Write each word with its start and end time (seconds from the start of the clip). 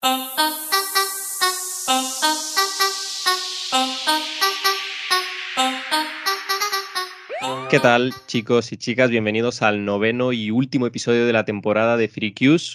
¿Qué 0.00 0.10
tal, 7.82 8.14
chicos 8.26 8.70
y 8.70 8.76
chicas? 8.76 9.10
Bienvenidos 9.10 9.60
al 9.62 9.84
noveno 9.84 10.32
y 10.32 10.52
último 10.52 10.86
episodio 10.86 11.26
de 11.26 11.32
la 11.32 11.44
temporada 11.44 11.96
de 11.96 12.06
Free 12.06 12.32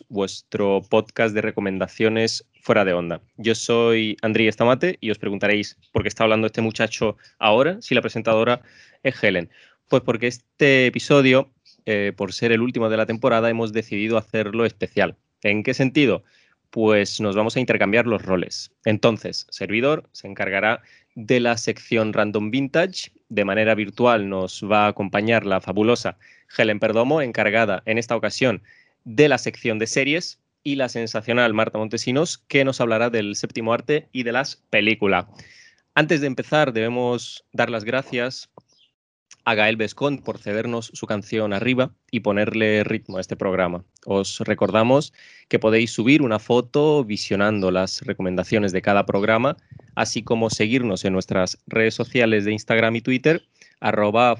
vuestro 0.09 0.81
podcast 0.89 1.33
de 1.33 1.41
recomendaciones 1.41 2.45
fuera 2.61 2.83
de 2.83 2.91
onda. 2.91 3.21
Yo 3.37 3.55
soy 3.55 4.17
Andrés 4.21 4.49
Estamate 4.49 4.97
y 4.99 5.11
os 5.11 5.17
preguntaréis 5.17 5.77
por 5.93 6.01
qué 6.01 6.09
está 6.09 6.25
hablando 6.25 6.47
este 6.47 6.61
muchacho 6.61 7.15
ahora 7.39 7.81
si 7.81 7.95
la 7.95 8.01
presentadora 8.01 8.61
es 9.01 9.23
Helen. 9.23 9.49
Pues 9.87 10.03
porque 10.03 10.27
este 10.27 10.87
episodio, 10.87 11.53
eh, 11.85 12.11
por 12.17 12.33
ser 12.33 12.51
el 12.51 12.61
último 12.61 12.89
de 12.89 12.97
la 12.97 13.05
temporada, 13.05 13.49
hemos 13.49 13.71
decidido 13.71 14.17
hacerlo 14.17 14.65
especial. 14.65 15.15
¿En 15.41 15.63
qué 15.63 15.73
sentido? 15.73 16.23
Pues 16.73 17.21
nos 17.21 17.35
vamos 17.35 17.55
a 17.55 17.59
intercambiar 17.59 18.07
los 18.07 18.23
roles. 18.23 18.71
Entonces, 18.83 19.45
servidor 19.51 20.09
se 20.11 20.25
encargará 20.27 20.81
de 21.13 21.39
la 21.39 21.55
sección 21.57 22.13
Random 22.13 22.49
Vintage. 22.49 23.11
De 23.29 23.45
manera 23.45 23.75
virtual 23.75 24.27
nos 24.27 24.63
va 24.63 24.85
a 24.85 24.87
acompañar 24.87 25.45
la 25.45 25.61
fabulosa 25.61 26.17
Helen 26.57 26.79
Perdomo, 26.79 27.21
encargada 27.21 27.83
en 27.85 27.99
esta 27.99 28.15
ocasión 28.15 28.63
de 29.03 29.29
la 29.29 29.37
sección 29.37 29.77
de 29.77 29.85
series, 29.85 30.39
y 30.63 30.75
la 30.75 30.89
sensacional 30.89 31.53
Marta 31.53 31.77
Montesinos, 31.77 32.39
que 32.39 32.65
nos 32.65 32.81
hablará 32.81 33.11
del 33.11 33.35
séptimo 33.35 33.71
arte 33.71 34.09
y 34.11 34.23
de 34.23 34.31
las 34.31 34.55
películas. 34.71 35.27
Antes 35.93 36.21
de 36.21 36.27
empezar, 36.27 36.73
debemos 36.73 37.45
dar 37.53 37.69
las 37.69 37.83
gracias 37.83 38.49
a 39.45 39.55
Gael 39.55 39.75
Bescon 39.75 40.19
por 40.19 40.37
cedernos 40.37 40.91
su 40.93 41.05
canción 41.05 41.53
Arriba 41.53 41.93
y 42.11 42.21
ponerle 42.21 42.83
ritmo 42.83 43.17
a 43.17 43.21
este 43.21 43.35
programa. 43.35 43.83
Os 44.05 44.39
recordamos 44.39 45.13
que 45.49 45.59
podéis 45.59 45.91
subir 45.91 46.21
una 46.21 46.39
foto 46.39 47.03
visionando 47.03 47.71
las 47.71 48.01
recomendaciones 48.01 48.71
de 48.71 48.81
cada 48.81 49.05
programa, 49.05 49.57
así 49.95 50.23
como 50.23 50.49
seguirnos 50.49 51.05
en 51.05 51.13
nuestras 51.13 51.57
redes 51.67 51.93
sociales 51.93 52.45
de 52.45 52.53
Instagram 52.53 52.95
y 52.95 53.01
Twitter, 53.01 53.43
arroba 53.79 54.35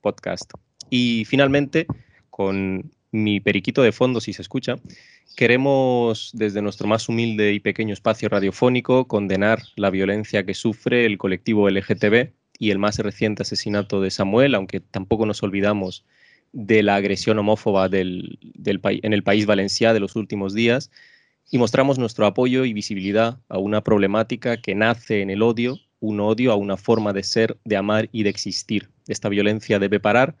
Podcast. 0.00 0.52
Y 0.90 1.24
finalmente, 1.24 1.86
con 2.30 2.92
mi 3.10 3.40
periquito 3.40 3.82
de 3.82 3.92
fondo, 3.92 4.20
si 4.20 4.32
se 4.32 4.42
escucha, 4.42 4.76
queremos 5.36 6.30
desde 6.32 6.62
nuestro 6.62 6.86
más 6.86 7.08
humilde 7.08 7.52
y 7.52 7.60
pequeño 7.60 7.92
espacio 7.92 8.28
radiofónico 8.28 9.06
condenar 9.06 9.62
la 9.76 9.90
violencia 9.90 10.44
que 10.44 10.54
sufre 10.54 11.06
el 11.06 11.18
colectivo 11.18 11.68
LGTB 11.68 12.32
y 12.58 12.70
el 12.70 12.78
más 12.78 12.98
reciente 12.98 13.42
asesinato 13.42 14.00
de 14.00 14.10
Samuel, 14.10 14.54
aunque 14.54 14.80
tampoco 14.80 15.26
nos 15.26 15.42
olvidamos 15.42 16.04
de 16.52 16.82
la 16.82 16.96
agresión 16.96 17.38
homófoba 17.38 17.88
del, 17.88 18.38
en 18.64 19.12
el 19.12 19.22
país 19.22 19.46
valenciano 19.46 19.94
de 19.94 20.00
los 20.00 20.16
últimos 20.16 20.54
días, 20.54 20.90
y 21.50 21.58
mostramos 21.58 21.98
nuestro 21.98 22.26
apoyo 22.26 22.64
y 22.64 22.72
visibilidad 22.72 23.38
a 23.48 23.58
una 23.58 23.82
problemática 23.82 24.56
que 24.56 24.74
nace 24.74 25.22
en 25.22 25.30
el 25.30 25.42
odio, 25.42 25.78
un 26.00 26.20
odio 26.20 26.52
a 26.52 26.56
una 26.56 26.76
forma 26.76 27.12
de 27.12 27.22
ser, 27.22 27.58
de 27.64 27.76
amar 27.76 28.08
y 28.12 28.22
de 28.22 28.30
existir. 28.30 28.90
Esta 29.06 29.28
violencia 29.28 29.78
debe 29.78 30.00
parar 30.00 30.36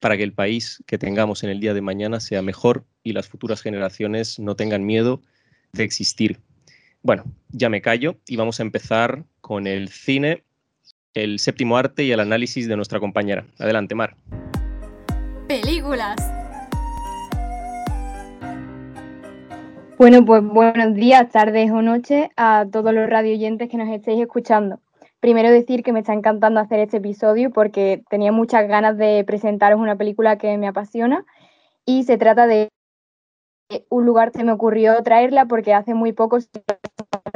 para 0.00 0.16
que 0.16 0.22
el 0.22 0.32
país 0.32 0.82
que 0.86 0.98
tengamos 0.98 1.42
en 1.42 1.50
el 1.50 1.60
día 1.60 1.74
de 1.74 1.80
mañana 1.80 2.20
sea 2.20 2.42
mejor 2.42 2.84
y 3.02 3.12
las 3.12 3.28
futuras 3.28 3.62
generaciones 3.62 4.38
no 4.38 4.56
tengan 4.56 4.84
miedo 4.84 5.22
de 5.72 5.84
existir. 5.84 6.38
Bueno, 7.02 7.24
ya 7.50 7.68
me 7.68 7.82
callo 7.82 8.18
y 8.26 8.36
vamos 8.36 8.58
a 8.58 8.62
empezar 8.62 9.24
con 9.40 9.66
el 9.66 9.88
cine 9.88 10.42
el 11.16 11.38
séptimo 11.38 11.78
arte 11.78 12.04
y 12.04 12.12
el 12.12 12.20
análisis 12.20 12.68
de 12.68 12.76
nuestra 12.76 13.00
compañera. 13.00 13.46
Adelante, 13.58 13.94
Mar. 13.94 14.16
Películas. 15.48 16.16
Bueno, 19.98 20.24
pues 20.26 20.42
buenos 20.44 20.94
días, 20.94 21.30
tardes 21.30 21.70
o 21.70 21.80
noches 21.80 22.28
a 22.36 22.66
todos 22.70 22.92
los 22.92 23.08
radioyentes 23.08 23.70
que 23.70 23.78
nos 23.78 23.88
estéis 23.88 24.20
escuchando. 24.20 24.78
Primero 25.20 25.50
decir 25.50 25.82
que 25.82 25.94
me 25.94 26.00
está 26.00 26.12
encantando 26.12 26.60
hacer 26.60 26.80
este 26.80 26.98
episodio 26.98 27.50
porque 27.50 28.02
tenía 28.10 28.30
muchas 28.30 28.68
ganas 28.68 28.98
de 28.98 29.24
presentaros 29.26 29.80
una 29.80 29.96
película 29.96 30.36
que 30.36 30.58
me 30.58 30.68
apasiona 30.68 31.24
y 31.86 32.04
se 32.04 32.18
trata 32.18 32.46
de 32.46 32.68
un 33.88 34.04
lugar 34.04 34.32
que 34.32 34.44
me 34.44 34.52
ocurrió 34.52 35.02
traerla 35.02 35.46
porque 35.46 35.72
hace 35.72 35.94
muy 35.94 36.12
poco 36.12 36.38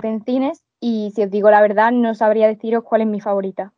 en 0.05 0.25
cines 0.25 0.63
y 0.81 1.13
si 1.15 1.23
os 1.23 1.31
digo 1.31 1.51
la 1.51 1.61
verdad 1.61 1.93
no 1.93 2.15
sabría 2.15 2.49
deciros 2.49 2.85
cuál 2.85 3.03
es 3.03 3.07
mi 3.07 3.21
favorita. 3.21 3.73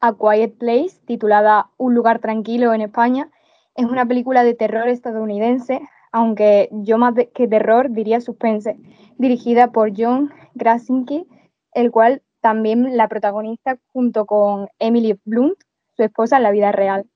A 0.00 0.14
Quiet 0.14 0.58
Place, 0.58 1.00
titulada 1.06 1.70
Un 1.76 1.94
lugar 1.94 2.18
tranquilo 2.18 2.74
en 2.74 2.80
España, 2.80 3.30
es 3.74 3.86
una 3.86 4.04
película 4.04 4.42
de 4.42 4.54
terror 4.54 4.88
estadounidense, 4.88 5.80
aunque 6.10 6.68
yo 6.72 6.98
más 6.98 7.14
que 7.34 7.48
terror 7.48 7.90
diría 7.90 8.20
suspense, 8.20 8.76
dirigida 9.16 9.70
por 9.70 9.92
John 9.96 10.30
Krasinski, 10.58 11.26
el 11.72 11.90
cual 11.90 12.22
también 12.40 12.96
la 12.96 13.08
protagonista 13.08 13.78
junto 13.92 14.26
con 14.26 14.68
Emily 14.78 15.18
Blunt, 15.24 15.56
su 15.96 16.02
esposa 16.02 16.36
en 16.36 16.42
la 16.42 16.50
vida 16.50 16.72
real. 16.72 17.06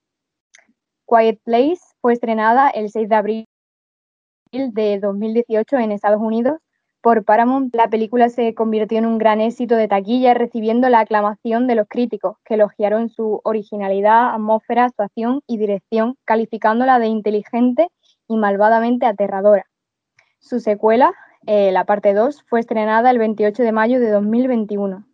Quiet 1.06 1.40
Place 1.42 1.80
fue 2.00 2.12
estrenada 2.12 2.68
el 2.70 2.90
6 2.90 3.08
de 3.08 3.14
abril 3.14 3.48
de 4.52 4.98
2018 5.00 5.76
en 5.78 5.92
Estados 5.92 6.20
Unidos 6.20 6.58
por 7.00 7.24
Paramount, 7.24 7.74
la 7.74 7.88
película 7.88 8.28
se 8.28 8.54
convirtió 8.54 8.98
en 8.98 9.06
un 9.06 9.18
gran 9.18 9.40
éxito 9.40 9.76
de 9.76 9.88
taquilla, 9.88 10.34
recibiendo 10.34 10.88
la 10.88 11.00
aclamación 11.00 11.66
de 11.66 11.76
los 11.76 11.86
críticos, 11.88 12.36
que 12.44 12.54
elogiaron 12.54 13.08
su 13.08 13.40
originalidad, 13.44 14.34
atmósfera, 14.34 14.84
actuación 14.84 15.40
y 15.46 15.58
dirección, 15.58 16.16
calificándola 16.24 16.98
de 16.98 17.06
inteligente 17.06 17.88
y 18.28 18.36
malvadamente 18.36 19.06
aterradora. 19.06 19.66
Su 20.38 20.60
secuela, 20.60 21.12
eh, 21.46 21.70
la 21.72 21.84
parte 21.84 22.12
2, 22.12 22.44
fue 22.48 22.60
estrenada 22.60 23.10
el 23.10 23.18
28 23.18 23.62
de 23.62 23.72
mayo 23.72 24.00
de 24.00 24.10
2021. 24.10 25.06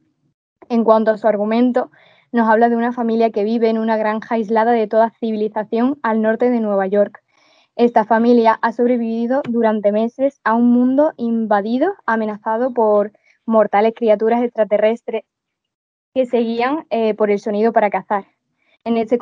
En 0.68 0.84
cuanto 0.84 1.10
a 1.10 1.18
su 1.18 1.28
argumento, 1.28 1.90
nos 2.32 2.48
habla 2.48 2.70
de 2.70 2.76
una 2.76 2.92
familia 2.92 3.30
que 3.30 3.44
vive 3.44 3.68
en 3.68 3.78
una 3.78 3.98
granja 3.98 4.36
aislada 4.36 4.72
de 4.72 4.86
toda 4.86 5.12
civilización 5.20 5.98
al 6.02 6.22
norte 6.22 6.48
de 6.50 6.60
Nueva 6.60 6.86
York 6.86 7.22
esta 7.76 8.04
familia 8.04 8.58
ha 8.60 8.72
sobrevivido 8.72 9.42
durante 9.48 9.92
meses 9.92 10.40
a 10.44 10.54
un 10.54 10.70
mundo 10.72 11.12
invadido, 11.16 11.94
amenazado 12.04 12.74
por 12.74 13.12
mortales 13.46 13.94
criaturas 13.96 14.42
extraterrestres 14.42 15.24
que 16.14 16.26
seguían 16.26 16.86
eh, 16.90 17.14
por 17.14 17.30
el 17.30 17.38
sonido 17.38 17.72
para 17.72 17.88
cazar. 17.88 18.26
En 18.84 18.96
ese, 18.98 19.18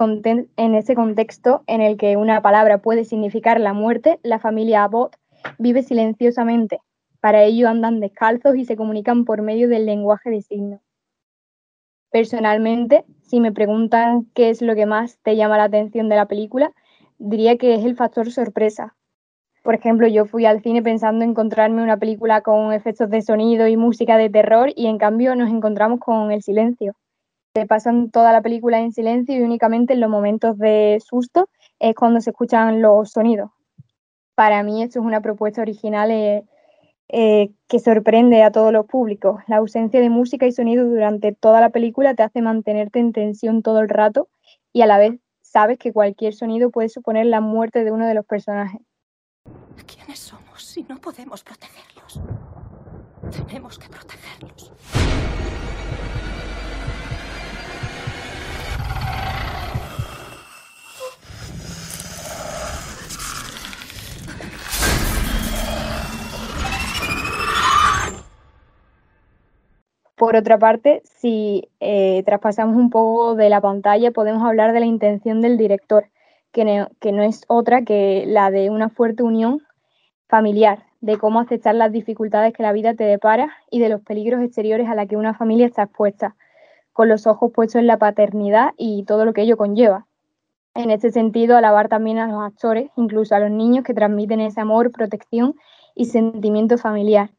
en 0.56 0.74
ese 0.74 0.94
contexto 0.94 1.62
en 1.66 1.80
el 1.80 1.96
que 1.96 2.16
una 2.16 2.42
palabra 2.42 2.78
puede 2.78 3.04
significar 3.04 3.60
la 3.60 3.72
muerte, 3.72 4.18
la 4.22 4.38
familia 4.40 4.84
Abbott 4.84 5.16
vive 5.58 5.82
silenciosamente. 5.82 6.80
Para 7.20 7.44
ello 7.44 7.68
andan 7.68 8.00
descalzos 8.00 8.56
y 8.56 8.64
se 8.64 8.76
comunican 8.76 9.24
por 9.24 9.42
medio 9.42 9.68
del 9.68 9.86
lenguaje 9.86 10.30
de 10.30 10.42
signos. 10.42 10.80
Personalmente, 12.10 13.04
si 13.22 13.38
me 13.38 13.52
preguntan 13.52 14.26
qué 14.34 14.50
es 14.50 14.62
lo 14.62 14.74
que 14.74 14.86
más 14.86 15.18
te 15.22 15.36
llama 15.36 15.58
la 15.58 15.64
atención 15.64 16.08
de 16.08 16.16
la 16.16 16.26
película, 16.26 16.72
diría 17.20 17.56
que 17.58 17.74
es 17.74 17.84
el 17.84 17.96
factor 17.96 18.32
sorpresa. 18.32 18.96
Por 19.62 19.74
ejemplo, 19.74 20.08
yo 20.08 20.24
fui 20.24 20.46
al 20.46 20.62
cine 20.62 20.82
pensando 20.82 21.24
encontrarme 21.24 21.82
una 21.82 21.98
película 21.98 22.40
con 22.40 22.72
efectos 22.72 23.10
de 23.10 23.20
sonido 23.20 23.68
y 23.68 23.76
música 23.76 24.16
de 24.16 24.30
terror 24.30 24.72
y 24.74 24.86
en 24.86 24.96
cambio 24.96 25.36
nos 25.36 25.50
encontramos 25.50 26.00
con 26.00 26.32
el 26.32 26.42
silencio. 26.42 26.94
Se 27.54 27.66
pasan 27.66 28.10
toda 28.10 28.32
la 28.32 28.40
película 28.40 28.80
en 28.80 28.92
silencio 28.92 29.36
y 29.36 29.42
únicamente 29.42 29.92
en 29.92 30.00
los 30.00 30.08
momentos 30.08 30.56
de 30.56 30.98
susto 31.04 31.50
es 31.78 31.94
cuando 31.94 32.20
se 32.20 32.30
escuchan 32.30 32.80
los 32.80 33.10
sonidos. 33.10 33.50
Para 34.34 34.62
mí 34.62 34.82
esto 34.82 35.00
es 35.00 35.04
una 35.04 35.20
propuesta 35.20 35.60
original 35.60 36.10
eh, 36.10 36.44
eh, 37.08 37.50
que 37.68 37.80
sorprende 37.80 38.42
a 38.42 38.50
todos 38.50 38.72
los 38.72 38.86
públicos. 38.86 39.42
La 39.46 39.56
ausencia 39.56 40.00
de 40.00 40.08
música 40.08 40.46
y 40.46 40.52
sonido 40.52 40.86
durante 40.86 41.32
toda 41.32 41.60
la 41.60 41.68
película 41.68 42.14
te 42.14 42.22
hace 42.22 42.40
mantenerte 42.40 42.98
en 42.98 43.12
tensión 43.12 43.62
todo 43.62 43.80
el 43.80 43.90
rato 43.90 44.28
y 44.72 44.80
a 44.80 44.86
la 44.86 44.96
vez 44.96 45.20
sabes 45.50 45.78
que 45.78 45.92
cualquier 45.92 46.32
sonido 46.32 46.70
puede 46.70 46.88
suponer 46.88 47.26
la 47.26 47.40
muerte 47.40 47.82
de 47.82 47.90
uno 47.90 48.06
de 48.06 48.14
los 48.14 48.24
personajes. 48.24 48.80
¿Quiénes 49.86 50.20
somos 50.20 50.62
si 50.62 50.84
no 50.84 50.96
podemos 50.98 51.42
protegerlos? 51.42 52.20
Tenemos 53.46 53.78
que 53.78 53.88
protegerlos. 53.88 54.72
Por 70.30 70.36
otra 70.36 70.58
parte, 70.60 71.02
si 71.02 71.68
eh, 71.80 72.22
traspasamos 72.24 72.76
un 72.76 72.88
poco 72.88 73.34
de 73.34 73.48
la 73.48 73.60
pantalla, 73.60 74.12
podemos 74.12 74.44
hablar 74.44 74.72
de 74.72 74.78
la 74.78 74.86
intención 74.86 75.40
del 75.40 75.58
director, 75.58 76.04
que 76.52 76.64
no, 76.64 77.22
es 77.24 77.44
otra 77.48 77.82
que 77.82 78.26
la 78.28 78.52
de 78.52 78.70
una 78.70 78.90
fuerte 78.90 79.24
unión 79.24 79.60
familiar, 80.28 80.84
de 81.00 81.18
cómo 81.18 81.40
aceptar 81.40 81.74
las 81.74 81.90
dificultades 81.90 82.52
que 82.52 82.62
la 82.62 82.70
vida 82.70 82.94
te 82.94 83.02
depara 83.02 83.50
y 83.72 83.80
de 83.80 83.88
los 83.88 84.02
peligros 84.02 84.40
exteriores 84.40 84.88
a 84.88 84.94
la 84.94 85.06
que 85.06 85.16
una 85.16 85.34
familia 85.34 85.66
está 85.66 85.82
expuesta, 85.82 86.36
con 86.92 87.08
los 87.08 87.26
ojos 87.26 87.50
puestos 87.52 87.80
en 87.80 87.88
la 87.88 87.98
paternidad 87.98 88.70
y 88.76 89.02
todo 89.02 89.24
lo 89.24 89.32
que 89.32 89.42
ello 89.42 89.56
conlleva. 89.56 90.06
En 90.76 90.92
este 90.92 91.10
sentido, 91.10 91.56
alabar 91.56 91.88
también 91.88 92.18
a 92.18 92.28
los 92.28 92.40
actores, 92.40 92.88
incluso 92.94 93.34
a 93.34 93.40
los 93.40 93.50
niños 93.50 93.82
que 93.82 93.94
transmiten 93.94 94.40
ese 94.40 94.60
amor, 94.60 94.92
protección 94.92 95.56
y 95.96 96.04
sentimiento 96.04 96.78
familiar. 96.78 97.30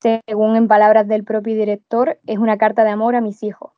Según 0.00 0.56
en 0.56 0.66
palabras 0.66 1.06
del 1.08 1.24
propio 1.24 1.54
director, 1.54 2.18
es 2.26 2.38
una 2.38 2.56
carta 2.56 2.84
de 2.84 2.90
amor 2.90 3.16
a 3.16 3.20
mis 3.20 3.42
hijos. 3.42 3.72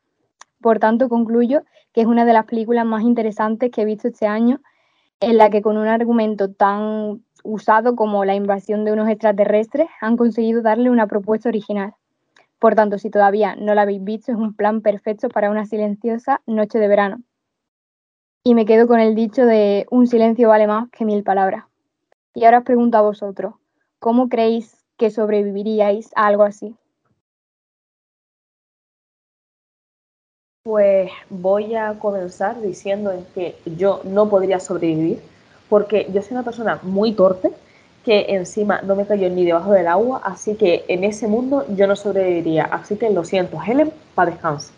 Por 0.61 0.79
tanto, 0.79 1.09
concluyo 1.09 1.63
que 1.93 2.03
es 2.03 2.07
una 2.07 2.25
de 2.25 2.33
las 2.33 2.47
películas 2.47 2.87
más 2.87 3.03
interesantes 3.03 3.71
que 3.73 3.83
he 3.83 3.85
visto 3.85 4.09
este 4.09 4.27
año, 4.27 4.61
en 5.21 5.37
la 5.37 5.51
que 5.51 5.63
con 5.63 5.77
un 5.77 5.89
argumento 5.89 6.53
tan 6.53 7.25
usado 7.43 7.97
como 7.97 8.25
la 8.25 8.37
invasión 8.37 8.85
de 8.85 8.93
unos 8.93 9.09
extraterrestres 9.09 9.89
han 10.01 10.17
conseguido 10.17 10.63
darle 10.63 10.91
una 10.91 11.09
propuesta 11.09 11.49
original. 11.49 11.95
Por 12.61 12.77
tanto, 12.77 12.99
si 12.99 13.11
todavía 13.11 13.57
no 13.57 13.75
la 13.75 13.83
habéis 13.83 14.05
visto, 14.05 14.31
es 14.31 14.39
un 14.39 14.55
plan 14.55 14.81
perfecto 14.81 15.29
para 15.29 15.51
una 15.51 15.67
silenciosa 15.67 16.41
noche 16.47 16.79
de 16.79 16.87
verano. 16.87 17.21
Y 18.45 18.55
me 18.55 18.65
quedo 18.65 18.87
con 18.87 19.01
el 19.01 19.17
dicho 19.17 19.45
de 19.45 19.87
un 19.91 20.07
silencio 20.07 20.49
vale 20.49 20.69
más 20.69 20.89
que 20.91 21.05
mil 21.05 21.25
palabras. 21.25 21.65
Y 22.35 22.45
ahora 22.45 22.59
os 22.59 22.65
pregunto 22.65 22.97
a 22.97 23.03
vosotros, 23.03 23.55
¿cómo 23.99 24.29
creéis 24.29 24.82
que 24.97 25.11
sobreviviríais 25.11 26.11
a 26.15 26.27
algo 26.27 26.45
así? 26.45 26.75
Pues 30.65 31.11
voy 31.29 31.75
a 31.75 31.99
comenzar 31.99 32.61
diciendo 32.61 33.13
que 33.35 33.57
yo 33.65 34.01
no 34.05 34.29
podría 34.29 34.61
sobrevivir 34.61 35.21
porque 35.69 36.07
yo 36.13 36.23
soy 36.23 36.33
una 36.33 36.45
persona 36.45 36.79
muy 36.83 37.15
torpe 37.15 37.51
que 38.05 38.27
encima 38.29 38.83
no 38.83 38.97
me 38.97 39.07
cayó 39.07 39.29
ni 39.31 39.45
debajo 39.45 39.73
del 39.73 39.87
agua, 39.87 40.21
así 40.25 40.57
que 40.57 40.85
en 40.89 41.05
ese 41.05 41.29
mundo 41.29 41.65
yo 41.75 41.87
no 41.87 41.97
sobreviviría. 41.97 42.65
Así 42.65 42.97
que 42.97 43.11
lo 43.11 43.25
siento, 43.25 43.61
Helen, 43.63 43.93
para 44.15 44.33
descanso. 44.33 44.73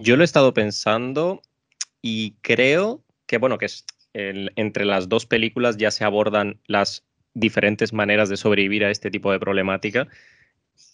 Yo 0.00 0.16
lo 0.16 0.22
he 0.22 0.24
estado 0.24 0.54
pensando 0.54 1.40
y 2.02 2.32
creo 2.40 3.00
que, 3.26 3.38
bueno, 3.38 3.58
que 3.58 3.66
es 3.66 3.84
entre 4.14 4.84
las 4.84 5.08
dos 5.08 5.26
películas 5.26 5.76
ya 5.76 5.90
se 5.90 6.04
abordan 6.04 6.60
las 6.66 7.02
diferentes 7.34 7.92
maneras 7.92 8.28
de 8.28 8.36
sobrevivir 8.36 8.84
a 8.84 8.90
este 8.90 9.10
tipo 9.10 9.30
de 9.32 9.40
problemática, 9.40 10.06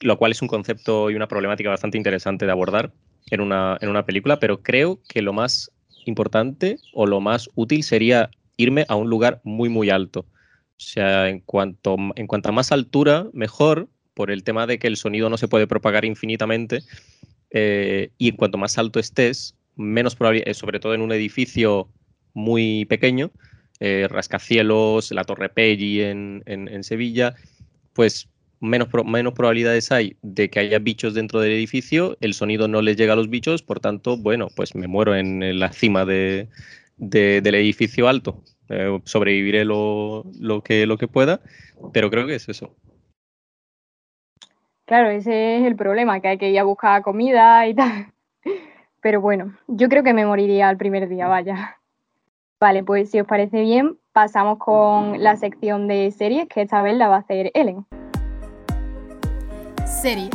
lo 0.01 0.19
cual 0.19 0.33
es 0.33 0.43
un 0.43 0.49
concepto 0.49 1.11
y 1.11 1.15
una 1.15 1.29
problemática 1.29 1.71
bastante 1.71 1.99
interesante 1.99 2.47
de 2.47 2.53
abordar 2.53 2.93
en 3.31 3.41
una, 3.41 3.79
en 3.81 3.89
una 3.89 4.05
película, 4.05 4.41
pero 4.41 4.63
creo 4.63 5.01
que 5.09 5.23
lo 5.23 5.33
más 5.33 5.71
importante 6.07 6.79
o 6.93 7.07
lo 7.07 7.21
más 7.21 7.49
útil 7.55 7.83
sería 7.83 8.31
irme 8.57 8.85
a 8.89 8.97
un 8.97 9.09
lugar 9.09 9.41
muy, 9.45 9.69
muy 9.69 9.91
alto. 9.91 10.21
O 10.21 10.83
sea, 10.83 11.29
en 11.29 11.41
cuanto, 11.41 11.97
en 12.17 12.27
cuanto 12.27 12.49
a 12.49 12.53
más 12.53 12.73
altura, 12.73 13.27
mejor, 13.33 13.89
por 14.15 14.31
el 14.31 14.45
tema 14.45 14.67
de 14.67 14.79
que 14.79 14.87
el 14.87 14.97
sonido 14.97 15.29
no 15.29 15.37
se 15.37 15.49
puede 15.49 15.67
propagar 15.67 16.05
infinitamente. 16.05 16.83
Eh, 17.51 18.11
y 18.19 18.29
en 18.29 18.37
cuanto 18.37 18.59
más 18.59 18.79
alto 18.79 18.99
estés, 18.99 19.57
menos 19.77 20.17
probabilidad, 20.17 20.49
eh, 20.49 20.55
sobre 20.55 20.81
todo 20.81 20.95
en 20.95 21.01
un 21.01 21.13
edificio 21.13 21.89
muy 22.33 22.85
pequeño, 22.87 23.31
eh, 23.81 24.07
rascacielos, 24.09 25.11
la 25.11 25.25
Torre 25.25 25.49
Pelli 25.49 26.03
en, 26.03 26.43
en, 26.47 26.85
Sevilla, 26.85 27.35
pues 27.93 28.29
menos, 28.61 28.89
menos 29.05 29.33
probabilidades 29.33 29.91
hay 29.91 30.17
de 30.23 30.51
que 30.51 30.61
haya 30.61 30.79
bichos 30.79 31.15
dentro 31.15 31.41
del 31.41 31.53
edificio, 31.53 32.17
el 32.21 32.35
sonido 32.35 32.69
no 32.69 32.83
les 32.83 32.97
llega 32.97 33.15
a 33.15 33.17
los 33.17 33.31
bichos, 33.31 33.63
por 33.63 33.81
tanto, 33.81 34.17
bueno, 34.17 34.49
pues 34.55 34.75
me 34.75 34.87
muero 34.87 35.17
en 35.17 35.59
la 35.59 35.73
cima 35.73 36.05
de, 36.05 36.49
del 37.01 37.55
edificio 37.55 38.09
alto. 38.09 38.43
Eh, 38.69 39.01
sobreviviré 39.05 39.65
lo, 39.65 40.25
que, 40.65 40.87
lo 40.87 40.97
que 40.97 41.09
pueda, 41.09 41.41
pero 41.93 42.11
creo 42.11 42.27
que 42.27 42.37
es 42.37 42.49
eso. 42.49 42.77
Claro, 44.85 45.11
ese 45.11 45.59
es 45.59 45.65
el 45.65 45.77
problema, 45.77 46.21
que 46.21 46.29
hay 46.29 46.39
que 46.39 46.51
ir 46.51 46.59
a 46.59 46.65
buscar 46.65 47.03
comida 47.03 47.67
y 47.67 47.75
tal. 47.75 48.13
Pero 49.03 49.21
bueno, 49.21 49.57
yo 49.67 49.89
creo 49.89 50.03
que 50.03 50.13
me 50.13 50.27
moriría 50.27 50.69
el 50.69 50.77
primer 50.77 51.09
día, 51.09 51.27
vaya. 51.27 51.80
Vale, 52.63 52.85
pues 52.85 53.11
si 53.11 53.19
os 53.19 53.27
parece 53.27 53.63
bien, 53.63 53.97
pasamos 54.13 54.59
con 54.59 55.23
la 55.23 55.35
sección 55.37 55.89
de 55.89 56.11
series, 56.11 56.47
que 56.47 56.61
esta 56.61 56.83
vez 56.83 56.95
la 56.95 57.09
va 57.09 57.17
a 57.17 57.19
hacer 57.21 57.51
Ellen. 57.55 57.87
Series. 59.87 60.31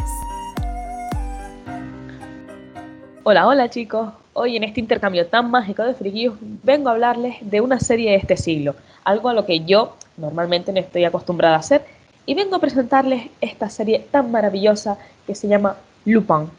Hola, 3.21 3.45
hola 3.45 3.69
chicos. 3.69 4.11
Hoy 4.33 4.57
en 4.57 4.63
este 4.63 4.79
intercambio 4.79 5.27
tan 5.27 5.51
mágico 5.51 5.83
de 5.83 5.93
friquillos 5.93 6.33
vengo 6.63 6.89
a 6.89 6.93
hablarles 6.93 7.35
de 7.41 7.61
una 7.61 7.79
serie 7.79 8.09
de 8.09 8.17
este 8.17 8.37
siglo, 8.37 8.73
algo 9.03 9.29
a 9.29 9.35
lo 9.35 9.45
que 9.45 9.59
yo 9.59 9.95
normalmente 10.17 10.73
no 10.73 10.79
estoy 10.79 11.05
acostumbrada 11.05 11.57
a 11.57 11.59
hacer, 11.59 11.85
y 12.25 12.33
vengo 12.33 12.55
a 12.55 12.59
presentarles 12.59 13.27
esta 13.39 13.69
serie 13.69 13.99
tan 13.99 14.31
maravillosa 14.31 14.97
que 15.27 15.35
se 15.35 15.47
llama 15.47 15.75
Lupin. 16.05 16.49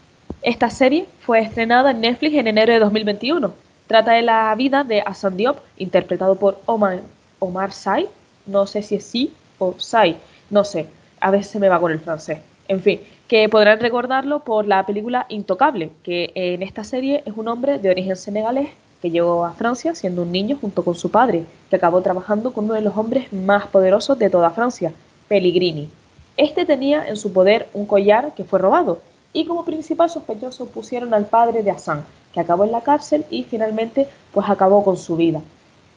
Esta 0.43 0.71
serie 0.71 1.07
fue 1.19 1.41
estrenada 1.41 1.91
en 1.91 2.03
Netflix 2.03 2.37
en 2.37 2.47
enero 2.47 2.73
de 2.73 2.79
2021. 2.79 3.66
Trata 3.87 4.13
de 4.13 4.23
la 4.23 4.55
vida 4.55 4.83
de 4.85 5.01
Hassan 5.01 5.37
Diop, 5.37 5.59
interpretado 5.77 6.37
por 6.37 6.61
Omar, 6.67 7.01
Omar 7.39 7.73
Sy, 7.73 8.09
no 8.47 8.67
sé 8.67 8.83
si 8.83 8.97
es 8.97 9.05
sí 9.05 9.33
o 9.59 9.75
Sy, 9.79 10.17
no 10.51 10.65
sé, 10.65 10.89
a 11.21 11.31
veces 11.31 11.53
se 11.53 11.59
me 11.59 11.69
va 11.69 11.81
con 11.81 11.93
el 11.93 12.01
francés. 12.01 12.39
En 12.69 12.81
fin, 12.81 13.01
que 13.29 13.49
podrán 13.49 13.81
recordarlo 13.81 14.41
por 14.41 14.67
la 14.67 14.85
película 14.87 15.27
Intocable, 15.29 15.91
que 16.03 16.33
en 16.35 16.63
esta 16.63 16.85
serie 16.85 17.23
es 17.27 17.35
un 17.37 17.49
hombre 17.49 17.79
de 17.79 17.91
origen 17.91 18.17
senegalés 18.17 18.71
que 19.01 19.11
llegó 19.11 19.45
a 19.45 19.53
Francia 19.53 19.95
siendo 19.95 20.23
un 20.23 20.33
niño 20.33 20.59
junto 20.61 20.85
con 20.85 20.95
su 20.95 21.11
padre, 21.11 21.45
que 21.71 21.77
acabó 21.77 22.01
trabajando 22.03 22.53
con 22.53 22.65
uno 22.65 22.75
de 22.75 22.81
los 22.81 22.97
hombres 22.97 23.33
más 23.33 23.67
poderosos 23.67 24.19
de 24.19 24.31
toda 24.31 24.51
Francia, 24.51 24.93
Pellegrini. 25.29 25.91
Este 26.37 26.67
tenía 26.67 27.07
en 27.07 27.17
su 27.17 27.33
poder 27.33 27.69
un 27.73 27.87
collar 27.87 28.35
que 28.35 28.45
fue 28.45 28.59
robado 28.59 29.01
y 29.33 29.45
como 29.47 29.65
principal 29.65 30.11
sospechoso 30.11 30.67
pusieron 30.67 31.15
al 31.15 31.27
padre 31.27 31.63
de 31.63 31.71
Hassan, 31.71 32.05
que 32.37 32.41
acabó 32.43 32.65
en 32.65 32.73
la 32.73 32.83
cárcel 32.83 33.25
y 33.31 33.45
finalmente 33.45 34.07
pues 34.33 34.49
acabó 34.49 34.85
con 34.85 34.99
su 34.99 35.17
vida. 35.17 35.41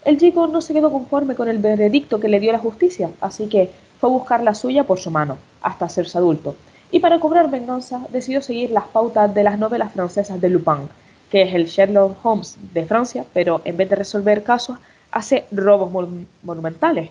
El 0.05 0.17
chico 0.17 0.47
no 0.47 0.61
se 0.61 0.73
quedó 0.73 0.89
conforme 0.89 1.35
con 1.35 1.49
el 1.49 1.57
veredicto 1.57 2.19
que 2.19 2.29
le 2.29 2.39
dio 2.39 2.53
la 2.53 2.59
justicia, 2.59 3.11
así 3.19 3.47
que 3.47 3.69
fue 3.99 4.09
a 4.09 4.13
buscar 4.13 4.41
la 4.41 4.55
suya 4.55 4.85
por 4.85 4.99
su 4.99 5.11
mano, 5.11 5.37
hasta 5.61 5.85
hacerse 5.85 6.17
adulto 6.17 6.55
y 6.91 6.99
para 6.99 7.19
cobrar 7.19 7.49
venganza 7.49 8.05
decidió 8.09 8.41
seguir 8.41 8.71
las 8.71 8.85
pautas 8.85 9.33
de 9.33 9.43
las 9.43 9.59
novelas 9.59 9.93
francesas 9.93 10.41
de 10.41 10.49
Lupin, 10.49 10.89
que 11.29 11.43
es 11.43 11.53
el 11.53 11.65
Sherlock 11.65 12.17
Holmes 12.25 12.57
de 12.73 12.85
Francia, 12.85 13.25
pero 13.33 13.61
en 13.65 13.77
vez 13.77 13.89
de 13.89 13.95
resolver 13.95 14.43
casos, 14.43 14.77
hace 15.11 15.45
robos 15.51 15.91
monumentales. 16.43 17.09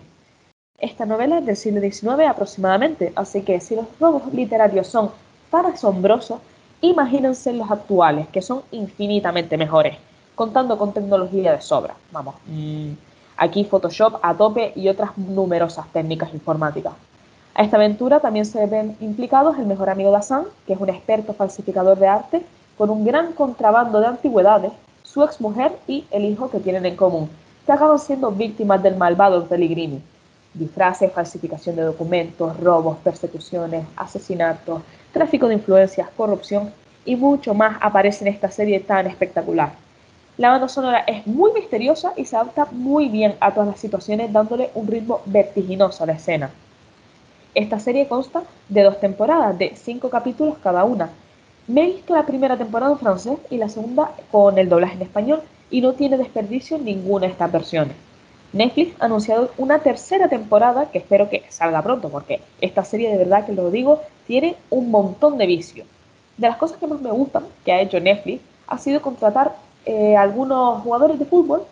Esta 0.77 1.05
novela 1.05 1.39
es 1.39 1.45
del 1.45 1.57
siglo 1.57 1.81
XIX 1.81 2.27
aproximadamente, 2.27 3.11
así 3.15 3.41
que 3.41 3.59
si 3.59 3.75
los 3.75 3.85
robos 3.99 4.33
literarios 4.33 4.87
son 4.87 5.11
tan 5.51 5.65
asombrosos, 5.65 6.39
imagínense 6.81 7.53
los 7.53 7.69
actuales, 7.69 8.27
que 8.29 8.41
son 8.41 8.61
infinitamente 8.71 9.57
mejores, 9.57 9.97
contando 10.35 10.77
con 10.77 10.93
tecnología 10.93 11.51
de 11.53 11.61
sobra. 11.61 11.95
Vamos, 12.11 12.35
mm, 12.47 12.91
aquí 13.37 13.65
Photoshop 13.65 14.19
a 14.21 14.33
tope 14.35 14.73
y 14.75 14.87
otras 14.87 15.17
numerosas 15.17 15.87
técnicas 15.91 16.33
informáticas. 16.33 16.93
A 17.55 17.63
esta 17.63 17.77
aventura 17.77 18.19
también 18.19 18.45
se 18.45 18.65
ven 18.67 18.95
implicados 19.01 19.57
el 19.57 19.65
mejor 19.65 19.89
amigo 19.89 20.11
de 20.11 20.17
Hassan, 20.17 20.45
que 20.65 20.73
es 20.73 20.79
un 20.79 20.89
experto 20.89 21.33
falsificador 21.33 21.99
de 21.99 22.07
arte, 22.07 22.45
con 22.77 22.89
un 22.89 23.03
gran 23.03 23.33
contrabando 23.33 23.99
de 23.99 24.07
antigüedades, 24.07 24.71
su 25.03 25.23
exmujer 25.23 25.73
y 25.87 26.05
el 26.11 26.23
hijo 26.23 26.49
que 26.49 26.59
tienen 26.59 26.85
en 26.85 26.95
común, 26.95 27.29
que 27.65 27.71
acaban 27.73 27.99
siendo 27.99 28.31
víctimas 28.31 28.81
del 28.81 28.95
malvado 28.95 29.45
Pellegrini. 29.45 30.01
Disfraces, 30.53 31.11
falsificación 31.11 31.75
de 31.75 31.83
documentos, 31.83 32.59
robos, 32.59 32.97
persecuciones, 32.97 33.85
asesinatos, 33.95 34.81
tráfico 35.11 35.47
de 35.47 35.55
influencias, 35.55 36.09
corrupción 36.17 36.71
y 37.05 37.15
mucho 37.15 37.53
más 37.53 37.77
aparece 37.81 38.27
en 38.27 38.33
esta 38.33 38.49
serie 38.49 38.79
tan 38.79 39.07
espectacular. 39.07 39.73
La 40.37 40.51
banda 40.51 40.69
sonora 40.69 40.99
es 41.05 41.27
muy 41.27 41.51
misteriosa 41.51 42.13
y 42.15 42.25
se 42.25 42.35
adapta 42.35 42.67
muy 42.71 43.09
bien 43.09 43.35
a 43.41 43.53
todas 43.53 43.67
las 43.67 43.79
situaciones 43.79 44.31
dándole 44.31 44.71
un 44.73 44.87
ritmo 44.87 45.21
vertiginoso 45.25 46.03
a 46.03 46.07
la 46.07 46.13
escena. 46.13 46.49
Esta 47.53 47.79
serie 47.79 48.07
consta 48.07 48.43
de 48.69 48.83
dos 48.83 48.99
temporadas, 48.99 49.57
de 49.57 49.75
cinco 49.75 50.09
capítulos 50.09 50.55
cada 50.63 50.83
una. 50.83 51.09
Mezcla 51.67 52.17
la 52.17 52.25
primera 52.25 52.57
temporada 52.57 52.93
en 52.93 52.99
francés 52.99 53.37
y 53.49 53.57
la 53.57 53.69
segunda 53.69 54.11
con 54.31 54.57
el 54.57 54.69
doblaje 54.69 54.95
en 54.95 55.01
español 55.01 55.41
y 55.69 55.81
no 55.81 55.93
tiene 55.93 56.17
desperdicio 56.17 56.77
ninguna 56.77 57.25
de 57.25 57.33
estas 57.33 57.51
versiones. 57.51 57.95
Netflix 58.51 58.95
ha 58.99 59.05
anunciado 59.05 59.51
una 59.57 59.79
tercera 59.79 60.27
temporada 60.27 60.89
que 60.91 60.97
espero 60.99 61.29
que 61.29 61.43
salga 61.49 61.81
pronto 61.81 62.09
porque 62.09 62.41
esta 62.61 62.83
serie 62.83 63.11
de 63.11 63.17
verdad 63.17 63.45
que 63.45 63.53
lo 63.53 63.69
digo 63.69 64.01
tiene 64.27 64.55
un 64.69 64.89
montón 64.91 65.37
de 65.37 65.45
vicios. 65.45 65.87
De 66.37 66.47
las 66.47 66.57
cosas 66.57 66.77
que 66.77 66.87
más 66.87 67.01
me 67.01 67.11
gustan 67.11 67.43
que 67.63 67.71
ha 67.71 67.81
hecho 67.81 67.99
Netflix 67.99 68.41
ha 68.67 68.77
sido 68.77 69.01
contratar 69.01 69.55
eh, 69.85 70.15
algunos 70.15 70.81
jugadores 70.83 71.19
de 71.19 71.25
fútbol 71.25 71.63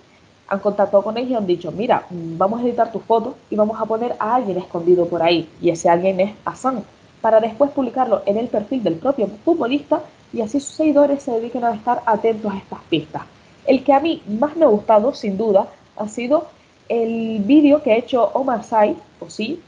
han 0.48 0.60
contactado 0.60 1.03
con 1.03 1.17
ellos 1.17 1.31
y 1.31 1.36
han 1.36 1.48
dicho, 1.48 1.72
mira, 1.72 2.05
vamos 2.10 2.62
a 2.62 2.63
editar 2.63 2.91
tus 2.91 3.03
fotos 3.03 3.36
y 3.50 3.55
vamos 3.55 3.79
a 3.79 3.86
poner 3.86 4.15
a 4.19 4.36
alguien 4.36 4.57
escondido 4.57 5.05
por 5.07 5.22
ahí. 5.22 5.50
Y 5.62 5.69
ese 5.69 5.89
alguien 5.89 6.19
es 6.19 6.34
Hassan, 6.46 6.84
para 7.22 7.39
después 7.39 7.72
publicarlo 7.72 8.22
en 8.25 8.38
el 8.38 8.48
perfil 8.48 8.84
del 8.84 8.96
propio 8.96 9.27
futbolista 9.43 10.01
y 10.31 10.41
así 10.41 10.60
sus 10.60 10.75
seguidores 10.75 11.24
se 11.24 11.31
dediquen 11.31 11.65
a 11.65 11.74
estar 11.74 12.01
atentos 12.05 12.53
a 12.53 12.57
estas 12.57 12.79
pistas. 12.89 13.24
El 13.65 13.84
que 13.84 13.93
a 13.93 14.00
mí 14.00 14.22
más 14.39 14.55
me 14.55 14.65
ha 14.65 14.69
gustado, 14.69 15.13
sin 15.13 15.38
duda, 15.38 15.67
ha 15.98 16.07
sido 16.07 16.48
el 16.89 17.39
vídeo 17.44 17.82
que 17.84 17.91
ha 17.91 17.98
hecho 17.98 18.32
Omar 18.34 18.63
Sy, 18.63 18.96
o 19.20 19.29
sí, 19.29 19.62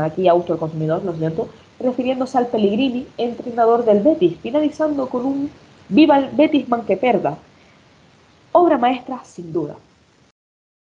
aquí 0.00 0.28
auto 0.28 0.52
el 0.52 0.58
consumidor, 0.58 1.04
lo 1.04 1.14
siento, 1.14 1.48
refiriéndose 1.78 2.38
al 2.38 2.48
Pellegrini, 2.48 3.06
entrenador 3.18 3.84
del 3.84 4.00
Betis, 4.00 4.38
finalizando 4.40 5.08
con 5.08 5.24
un 5.24 5.50
Viva 5.88 6.18
el 6.18 6.30
Betis 6.30 6.68
man 6.68 6.86
que 6.86 6.96
perda. 6.96 7.36
Obra 8.52 8.78
maestra, 8.78 9.22
sin 9.24 9.52
duda. 9.52 9.76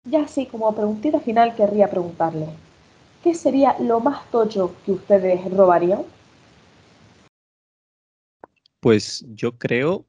Ya 0.04 0.22
así, 0.22 0.46
como 0.46 0.74
preguntita 0.74 1.20
final, 1.20 1.54
querría 1.54 1.90
preguntarle, 1.90 2.46
¿qué 3.22 3.34
sería 3.34 3.76
lo 3.78 4.00
más 4.00 4.30
tocho 4.30 4.74
que 4.84 4.92
ustedes 4.92 5.50
robarían? 5.50 6.02
Pues 8.80 9.24
yo 9.34 9.52
creo, 9.58 10.04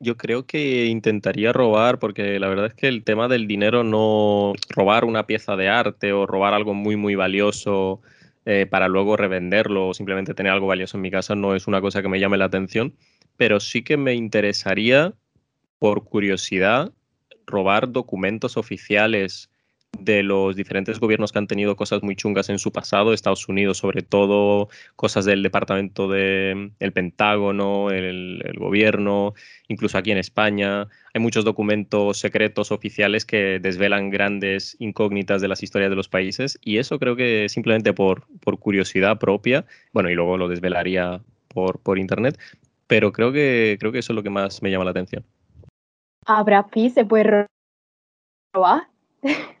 yo 0.00 0.16
creo 0.16 0.46
que 0.46 0.86
intentaría 0.86 1.52
robar, 1.52 1.98
porque 1.98 2.40
la 2.40 2.48
verdad 2.48 2.66
es 2.66 2.74
que 2.74 2.88
el 2.88 3.04
tema 3.04 3.28
del 3.28 3.46
dinero 3.46 3.84
no 3.84 4.54
robar 4.70 5.04
una 5.04 5.26
pieza 5.26 5.56
de 5.56 5.68
arte 5.68 6.12
o 6.12 6.26
robar 6.26 6.54
algo 6.54 6.72
muy, 6.72 6.96
muy 6.96 7.14
valioso 7.14 8.00
eh, 8.46 8.66
para 8.68 8.88
luego 8.88 9.18
revenderlo 9.18 9.88
o 9.88 9.94
simplemente 9.94 10.32
tener 10.32 10.52
algo 10.52 10.66
valioso 10.66 10.96
en 10.96 11.02
mi 11.02 11.10
casa 11.10 11.34
no 11.34 11.54
es 11.54 11.66
una 11.66 11.82
cosa 11.82 12.00
que 12.00 12.08
me 12.08 12.18
llame 12.18 12.38
la 12.38 12.46
atención, 12.46 12.94
pero 13.36 13.60
sí 13.60 13.82
que 13.82 13.98
me 13.98 14.14
interesaría, 14.14 15.12
por 15.78 16.04
curiosidad, 16.04 16.92
robar 17.46 17.92
documentos 17.92 18.56
oficiales 18.56 19.50
de 19.98 20.22
los 20.22 20.56
diferentes 20.56 20.98
gobiernos 20.98 21.32
que 21.32 21.38
han 21.38 21.46
tenido 21.46 21.76
cosas 21.76 22.02
muy 22.02 22.16
chungas 22.16 22.48
en 22.48 22.58
su 22.58 22.72
pasado, 22.72 23.12
Estados 23.12 23.48
Unidos 23.48 23.78
sobre 23.78 24.02
todo, 24.02 24.68
cosas 24.96 25.24
del 25.24 25.42
Departamento 25.42 26.08
del 26.08 26.92
Pentágono, 26.92 27.90
el, 27.90 28.42
gobierno, 28.56 29.34
incluso 29.68 29.98
aquí 29.98 30.10
en 30.10 30.18
España. 30.18 30.88
Hay 31.14 31.20
muchos 31.20 31.44
documentos 31.44 32.18
secretos 32.18 32.72
oficiales 32.72 33.24
que 33.24 33.58
desvelan 33.60 34.10
grandes 34.10 34.76
incógnitas 34.78 35.42
de 35.42 35.48
las 35.48 35.62
historias 35.62 35.90
de 35.90 35.96
los 35.96 36.08
países 36.08 36.58
y 36.62 36.78
eso 36.78 36.98
creo 36.98 37.16
que 37.16 37.48
simplemente 37.48 37.92
por, 37.92 38.26
por 38.40 38.58
curiosidad 38.58 39.18
propia, 39.18 39.66
bueno, 39.92 40.10
y 40.10 40.14
luego 40.14 40.36
lo 40.36 40.48
desvelaría 40.48 41.20
por, 41.48 41.80
por 41.80 41.98
internet, 41.98 42.38
pero 42.86 43.12
creo 43.12 43.32
que, 43.32 43.76
creo 43.78 43.92
que 43.92 43.98
eso 43.98 44.12
es 44.12 44.16
lo 44.16 44.22
que 44.22 44.30
más 44.30 44.62
me 44.62 44.70
llama 44.70 44.84
la 44.84 44.90
atención. 44.92 45.24
¿A 46.26 46.42
Brad 46.42 46.66
Pitt 46.66 46.94
se 46.94 47.04
puede 47.04 47.46
robar? 48.52 48.88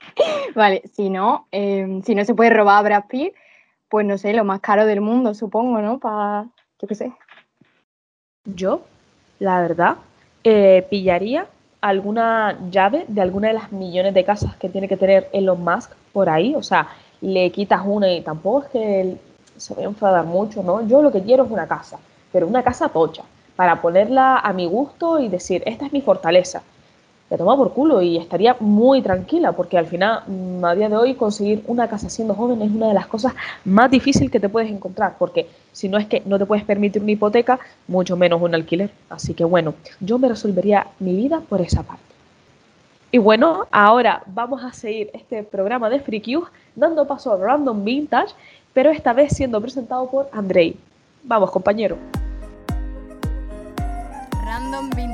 vale, 0.54 0.82
si 0.92 1.10
no, 1.10 1.46
eh, 1.52 2.00
si 2.04 2.14
no 2.14 2.24
se 2.24 2.34
puede 2.34 2.50
robar 2.50 2.78
a 2.78 2.82
Brad 2.82 3.04
Pitt, 3.08 3.34
pues 3.88 4.06
no 4.06 4.18
sé, 4.18 4.32
lo 4.32 4.44
más 4.44 4.60
caro 4.60 4.86
del 4.86 5.00
mundo, 5.00 5.34
supongo, 5.34 5.80
¿no? 5.80 5.98
Para, 5.98 6.46
yo 6.80 6.88
qué 6.88 6.94
sé. 6.94 7.12
Yo, 8.44 8.82
la 9.38 9.60
verdad, 9.60 9.96
eh, 10.44 10.86
pillaría 10.88 11.46
alguna 11.80 12.58
llave 12.70 13.04
de 13.08 13.20
alguna 13.20 13.48
de 13.48 13.54
las 13.54 13.72
millones 13.72 14.14
de 14.14 14.24
casas 14.24 14.56
que 14.56 14.68
tiene 14.68 14.88
que 14.88 14.96
tener 14.96 15.28
Elon 15.32 15.62
Musk 15.62 15.92
por 16.12 16.28
ahí. 16.28 16.54
O 16.54 16.62
sea, 16.62 16.88
le 17.20 17.50
quitas 17.50 17.82
una 17.84 18.12
y 18.12 18.22
tampoco 18.22 18.64
es 18.64 18.68
que 18.70 19.16
se 19.56 19.74
vaya 19.74 19.86
a 19.86 19.90
enfadar 19.90 20.24
mucho, 20.24 20.62
¿no? 20.62 20.86
Yo 20.86 21.02
lo 21.02 21.12
que 21.12 21.22
quiero 21.22 21.44
es 21.44 21.50
una 21.50 21.66
casa, 21.66 21.98
pero 22.32 22.46
una 22.46 22.62
casa 22.62 22.88
tocha, 22.88 23.22
para 23.56 23.80
ponerla 23.82 24.38
a 24.38 24.52
mi 24.52 24.66
gusto 24.66 25.18
y 25.18 25.28
decir, 25.28 25.62
esta 25.66 25.86
es 25.86 25.92
mi 25.92 26.00
fortaleza 26.00 26.62
la 27.30 27.38
toma 27.38 27.56
por 27.56 27.72
culo 27.72 28.02
y 28.02 28.16
estaría 28.16 28.56
muy 28.58 29.02
tranquila, 29.02 29.52
porque 29.52 29.78
al 29.78 29.86
final, 29.86 30.24
mm, 30.26 30.64
a 30.64 30.74
día 30.74 30.88
de 30.88 30.96
hoy, 30.96 31.14
conseguir 31.14 31.62
una 31.68 31.88
casa 31.88 32.10
siendo 32.10 32.34
joven 32.34 32.60
es 32.60 32.70
una 32.72 32.88
de 32.88 32.94
las 32.94 33.06
cosas 33.06 33.34
más 33.64 33.88
difíciles 33.88 34.30
que 34.32 34.40
te 34.40 34.48
puedes 34.48 34.68
encontrar, 34.68 35.14
porque 35.16 35.46
si 35.72 35.88
no 35.88 35.96
es 35.96 36.06
que 36.06 36.22
no 36.26 36.38
te 36.38 36.46
puedes 36.46 36.64
permitir 36.64 37.00
una 37.00 37.12
hipoteca, 37.12 37.60
mucho 37.86 38.16
menos 38.16 38.42
un 38.42 38.54
alquiler. 38.54 38.90
Así 39.08 39.32
que 39.32 39.44
bueno, 39.44 39.74
yo 40.00 40.18
me 40.18 40.28
resolvería 40.28 40.88
mi 40.98 41.14
vida 41.14 41.40
por 41.48 41.60
esa 41.60 41.84
parte. 41.84 42.02
Y 43.12 43.18
bueno, 43.18 43.66
ahora 43.70 44.22
vamos 44.26 44.62
a 44.64 44.72
seguir 44.72 45.10
este 45.14 45.42
programa 45.44 45.88
de 45.88 46.00
Free 46.00 46.22
dando 46.74 47.06
paso 47.06 47.32
a 47.32 47.36
Random 47.36 47.84
Vintage, 47.84 48.34
pero 48.72 48.90
esta 48.90 49.12
vez 49.12 49.34
siendo 49.34 49.60
presentado 49.60 50.08
por 50.08 50.28
Andrei. 50.32 50.76
Vamos, 51.22 51.50
compañero. 51.50 51.96
Random 54.44 54.90
Vintage. 54.90 55.09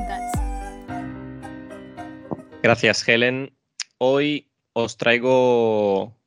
Gracias, 2.67 3.07
Helen. 3.07 3.53
Hoy 3.97 4.49
os 4.73 4.97
traigo, 4.97 6.17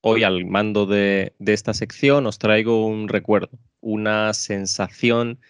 hoy 0.00 0.22
al 0.22 0.46
mando 0.46 0.86
de, 0.86 1.34
esta 1.44 1.74
sección, 1.74 2.24
os 2.24 2.38
traigo 2.38 2.86
un 2.86 3.06
recuerdo, 3.06 3.50
una 3.82 4.32
sensación 4.32 5.40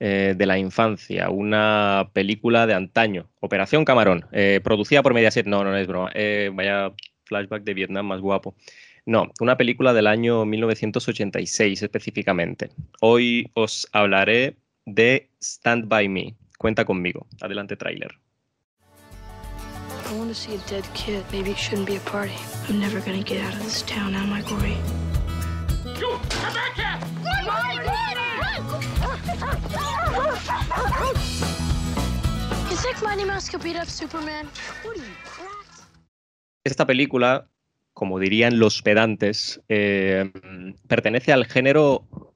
eh, 0.00 0.32
de 0.38 0.46
la 0.46 0.56
infancia, 0.56 1.28
una 1.28 2.08
película 2.14 2.66
de 2.66 2.72
antaño, 2.72 3.28
Operación 3.40 3.84
Camarón, 3.84 4.24
eh, 4.32 4.62
producida 4.64 5.02
por 5.02 5.12
Mediaset. 5.12 5.44
No, 5.44 5.62
no 5.62 5.76
es 5.76 5.86
broma. 5.86 6.10
Eh, 6.14 6.50
vaya 6.54 6.90
flashback 7.26 7.64
de 7.64 7.74
Vietnam 7.74 8.06
más 8.06 8.22
guapo. 8.22 8.54
No, 9.04 9.32
una 9.38 9.58
película 9.58 9.92
del 9.92 10.06
año 10.06 10.46
1986 10.46 11.82
específicamente. 11.82 12.70
Hoy 13.02 13.50
os 13.52 13.86
hablaré 13.92 14.56
de 14.86 15.28
Stand 15.42 15.88
By 15.88 16.08
Me. 16.08 16.34
Cuenta 16.56 16.86
conmigo. 16.86 17.26
Adelante, 17.42 17.76
tráiler. 17.76 18.23
I 20.14 20.16
want 20.16 20.28
to 20.28 20.34
see 20.36 20.54
a 20.54 20.58
dead 20.58 20.86
kid. 20.94 21.24
Maybe 21.32 21.50
it 21.50 21.58
shouldn't 21.58 21.88
be 21.88 21.96
a 21.96 22.00
party. 22.00 22.36
I'm 22.68 22.78
never 22.78 23.00
gonna 23.00 23.24
get 23.24 23.44
out 23.44 23.52
of 23.52 23.64
this 23.64 23.82
town, 23.82 24.14
am 24.14 24.32
I, 24.32 24.42
Corey? 24.42 24.78
You, 25.98 26.20
come 26.30 26.54
back 26.54 26.74
here! 26.78 26.98
Run, 27.44 27.78
run, 27.82 28.14
You 32.70 32.76
think 32.76 33.02
Mighty 33.02 33.24
Mouse 33.24 33.48
could 33.48 33.64
beat 33.64 33.74
up 33.74 33.88
Superman? 33.88 34.46
What 34.84 34.96
are 34.96 35.00
you, 35.00 35.10
cracked? 35.24 35.82
Esta 36.62 36.86
película, 36.86 37.48
como 37.92 38.20
dirían 38.20 38.60
los 38.60 38.82
pedantes, 38.82 39.60
eh, 39.68 40.30
pertenece 40.86 41.32
al 41.32 41.46
género 41.46 42.33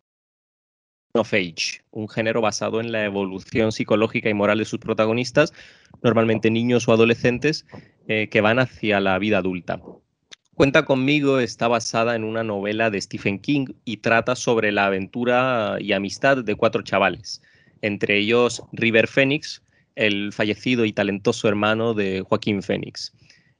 of 1.18 1.32
Age, 1.34 1.82
un 1.90 2.08
género 2.08 2.40
basado 2.40 2.80
en 2.80 2.92
la 2.92 3.04
evolución 3.04 3.72
psicológica 3.72 4.28
y 4.28 4.34
moral 4.34 4.58
de 4.58 4.64
sus 4.64 4.78
protagonistas, 4.78 5.52
normalmente 6.02 6.50
niños 6.50 6.88
o 6.88 6.92
adolescentes 6.92 7.66
eh, 8.06 8.28
que 8.30 8.40
van 8.40 8.58
hacia 8.58 9.00
la 9.00 9.18
vida 9.18 9.38
adulta. 9.38 9.80
Cuenta 10.54 10.84
conmigo 10.84 11.38
está 11.38 11.68
basada 11.68 12.16
en 12.16 12.25
una 12.25 12.42
novela 12.42 12.90
de 12.90 13.00
Stephen 13.00 13.38
King 13.38 13.66
y 13.84 13.98
trata 13.98 14.34
sobre 14.34 14.72
la 14.72 14.87
aventura 14.87 15.76
y 15.80 15.92
amistad 15.92 16.38
de 16.38 16.54
cuatro 16.54 16.82
chavales, 16.82 17.42
entre 17.82 18.18
ellos 18.18 18.62
River 18.72 19.06
Phoenix, 19.06 19.62
el 19.94 20.32
fallecido 20.32 20.84
y 20.84 20.92
talentoso 20.92 21.48
hermano 21.48 21.94
de 21.94 22.22
Joaquín 22.22 22.62
Phoenix. 22.62 23.12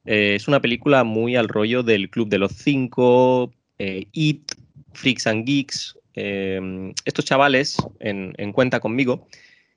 Eh, 0.07 0.37
es 0.37 0.49
una 0.49 0.61
película 0.61 1.05
muy 1.05 1.37
al 1.37 1.49
rollo 1.49 1.83
del 1.83 2.09
Club 2.09 2.29
de 2.29 2.39
los 2.39 2.53
Cinco, 2.53 3.53
eh, 3.79 4.07
It, 4.13 4.53
Freaks 4.95 5.27
and 5.27 5.45
Geeks, 5.45 5.98
eh, 6.21 6.93
estos 7.05 7.25
chavales, 7.25 7.77
en, 8.01 8.35
en, 8.39 8.53
cuenta 8.53 8.81
conmigo, 8.81 9.29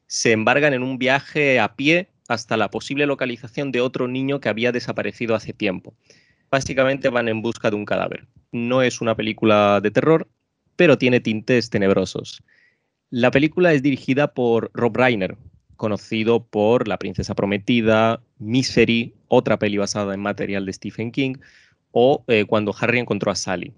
se 0.07 0.31
embargan 0.31 0.73
en 0.73 0.81
un 0.81 0.97
viaje 0.97 1.59
a 1.59 1.75
pie 1.75 2.09
hasta 2.27 2.57
la 2.57 2.71
posible 2.71 3.05
localización 3.05 3.71
de 3.71 3.81
otro 3.81 4.07
niño 4.07 4.39
que 4.39 4.49
había 4.49 4.71
desaparecido 4.71 5.35
hace 5.35 5.53
tiempo. 5.53 5.93
Básicamente 6.49 7.09
van 7.09 7.27
en 7.27 7.43
busca 7.43 7.69
de 7.69 7.75
un 7.75 7.85
cadáver. 7.85 8.27
No 8.51 8.81
es 8.81 9.01
una 9.01 9.15
película 9.15 9.81
de 9.81 9.91
terror, 9.91 10.27
pero 10.75 10.97
tiene 10.97 11.19
tintes 11.19 11.69
tenebrosos. 11.69 12.41
La 13.11 13.29
película 13.29 13.73
es 13.73 13.83
dirigida 13.83 14.33
por 14.33 14.71
Rob 14.73 14.97
Reiner, 14.97 15.37
conocido 15.77 16.43
por 16.43 16.87
La 16.87 16.97
Princesa 16.97 17.35
Prometida, 17.35 18.21
Misery, 18.39 19.13
otra 19.27 19.59
peli 19.59 19.77
basada 19.77 20.13
en 20.13 20.21
material 20.21 20.65
de 20.65 20.73
Stephen 20.73 21.11
King, 21.11 21.35
o 21.91 22.23
eh, 22.27 22.45
Cuando 22.45 22.73
Harry 22.79 22.99
encontró 22.99 23.31
a 23.31 23.35
Sally. 23.35 23.73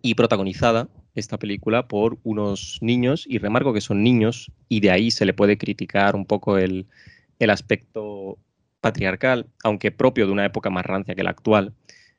Y 0.00 0.14
protagonizada 0.14 0.88
esta 1.14 1.38
película 1.38 1.88
por 1.88 2.18
unos 2.22 2.78
niños, 2.80 3.24
y 3.28 3.38
remarco 3.38 3.72
que 3.72 3.80
son 3.80 4.02
niños, 4.02 4.50
y 4.68 4.80
de 4.80 4.90
ahí 4.90 5.10
se 5.10 5.24
le 5.24 5.34
puede 5.34 5.58
criticar 5.58 6.16
un 6.16 6.26
poco 6.26 6.58
el, 6.58 6.86
el 7.38 7.50
aspecto 7.50 8.38
patriarcal, 8.80 9.46
aunque 9.62 9.90
propio 9.90 10.26
de 10.26 10.32
una 10.32 10.44
época 10.44 10.70
más 10.70 10.84
rancia 10.84 11.14
que 11.14 11.22
la 11.22 11.30
actual 11.30 11.72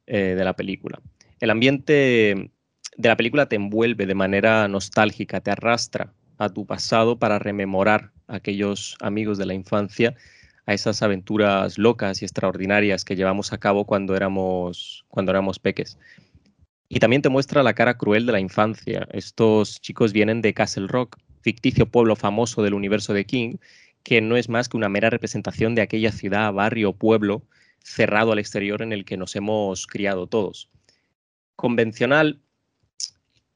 eh, 0.08 0.36
de 0.36 0.44
la 0.44 0.56
película. 0.56 1.00
El 1.40 1.50
ambiente 1.50 2.52
de 2.98 3.10
la 3.10 3.18
película 3.18 3.48
te 3.48 3.56
envuelve 3.56 4.06
de 4.06 4.16
manera 4.16 4.68
nostálgica, 4.68 5.42
te 5.42 5.52
arrastra 5.52 6.14
a 6.38 6.50
tu 6.50 6.66
pasado 6.66 7.20
para 7.20 7.40
rememorar 7.40 8.12
a 8.28 8.38
aquellos 8.38 8.96
amigos 9.02 9.38
de 9.38 9.46
la 9.46 9.54
infancia, 9.54 10.16
a 10.66 10.74
esas 10.74 11.02
aventuras 11.02 11.78
locas 11.78 12.22
y 12.22 12.26
extraordinarias 12.26 13.04
que 13.04 13.16
llevamos 13.16 13.52
a 13.54 13.58
cabo 13.58 13.86
cuando 13.86 14.16
éramos, 14.16 15.06
cuando 15.10 15.32
éramos 15.32 15.60
peques. 15.60 15.98
Y 16.94 17.00
también 17.00 17.24
te 17.24 17.30
muestra 17.30 17.64
la 17.64 17.74
cara 17.74 17.98
cruel 17.98 18.28
de 18.28 18.34
la 18.34 18.40
infancia. 18.40 19.08
Estos 19.12 19.82
chicos 19.82 20.14
vienen 20.14 20.44
de 20.44 20.54
Castle 20.54 20.86
Rock, 20.86 21.18
ficticio 21.42 21.88
pueblo 21.88 22.16
famoso 22.16 22.62
del 22.62 22.76
universo 22.76 23.16
de 23.16 23.26
King, 23.26 23.56
que 24.04 24.22
no 24.22 24.38
es 24.38 24.48
más 24.48 24.70
que 24.70 24.78
una 24.78 24.90
mera 24.90 25.10
representación 25.10 25.74
de 25.74 25.82
aquella 25.82 26.12
ciudad, 26.12 26.54
barrio, 26.54 26.92
o 26.92 26.96
pueblo 26.96 27.48
cerrado 27.80 28.32
al 28.32 28.38
exterior 28.38 28.84
en 28.84 28.94
el 28.94 29.06
que 29.06 29.18
nos 29.18 29.36
hemos 29.36 29.88
criado 29.88 30.28
todos. 30.28 30.70
Convencional 31.56 32.42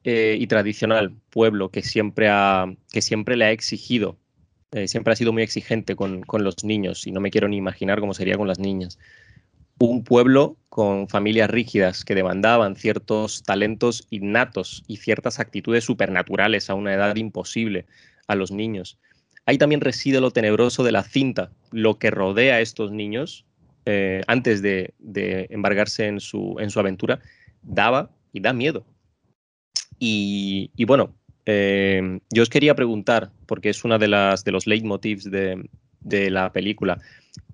eh, 0.04 0.36
y 0.40 0.48
tradicional 0.48 1.14
pueblo 1.30 1.70
que 1.70 1.84
siempre, 1.84 2.30
ha, 2.30 2.66
que 2.92 3.04
siempre 3.04 3.38
le 3.38 3.46
ha 3.46 3.52
exigido, 3.52 4.18
eh, 4.72 4.88
siempre 4.88 5.14
ha 5.14 5.16
sido 5.16 5.32
muy 5.32 5.44
exigente 5.44 5.96
con, 5.96 6.24
con 6.24 6.44
los 6.44 6.64
niños 6.64 7.06
y 7.06 7.12
no 7.12 7.22
me 7.22 7.30
quiero 7.30 7.48
ni 7.48 7.58
imaginar 7.58 8.00
cómo 8.00 8.16
sería 8.16 8.36
con 8.36 8.48
las 8.48 8.58
niñas 8.58 8.98
un 9.80 10.04
pueblo 10.04 10.58
con 10.70 11.08
familias 11.08 11.50
rígidas 11.50 12.04
que 12.04 12.16
demandaban 12.16 12.76
ciertos 12.76 13.44
talentos 13.44 14.06
innatos 14.10 14.84
y 14.88 14.98
ciertas 14.98 15.40
actitudes 15.40 15.84
supernaturales 15.84 16.70
a 16.70 16.76
una 16.76 16.94
edad 16.94 17.16
imposible 17.16 17.86
a 18.28 18.36
los 18.36 18.52
niños. 18.52 18.98
Ahí 19.46 19.58
también 19.58 19.82
reside 19.82 20.20
lo 20.20 20.32
tenebroso 20.32 20.84
de 20.84 20.92
la 20.92 21.04
cinta, 21.04 21.52
lo 21.72 21.98
que 22.00 22.12
rodea 22.12 22.56
a 22.56 22.62
estos 22.62 22.92
niños 22.92 23.46
eh, 23.86 24.22
antes 24.28 24.62
de, 24.62 24.94
de, 25.00 25.48
embargarse 25.50 26.08
en 26.08 26.20
su, 26.20 26.58
en 26.60 26.70
su 26.70 26.80
aventura, 26.80 27.22
daba 27.62 28.12
y 28.34 28.42
da 28.42 28.52
miedo. 28.52 28.86
Y, 30.00 30.70
bueno, 30.86 31.16
eh, 31.46 32.20
yo 32.30 32.44
os 32.44 32.50
quería 32.50 32.76
preguntar, 32.76 33.32
porque 33.46 33.70
es 33.70 33.86
una 33.86 33.98
de 33.98 34.10
las 34.10 34.44
de 34.44 34.52
los 34.52 34.68
leitmotivs 34.68 35.32
de, 35.32 35.70
de 36.02 36.30
la 36.30 36.52
película. 36.52 37.00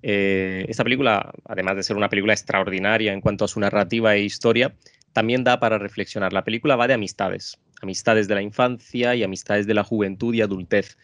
Eh, 0.02 0.66
esta 0.68 0.84
película, 0.84 1.32
además 1.44 1.76
de 1.76 1.82
ser 1.82 1.96
una 1.96 2.08
película 2.08 2.32
extraordinaria 2.32 3.12
en 3.12 3.20
cuanto 3.20 3.44
a 3.44 3.48
su 3.48 3.60
narrativa 3.60 4.14
e 4.14 4.22
historia, 4.22 4.74
también 5.12 5.44
da 5.44 5.60
para 5.60 5.78
reflexionar. 5.78 6.32
La 6.32 6.44
película 6.44 6.76
va 6.76 6.86
de 6.86 6.94
amistades, 6.94 7.58
amistades 7.80 8.28
de 8.28 8.34
la 8.34 8.42
infancia 8.42 9.14
y 9.14 9.22
amistades 9.22 9.66
de 9.66 9.74
la 9.74 9.84
juventud 9.84 10.34
y 10.34 10.42
adultez. 10.42 10.98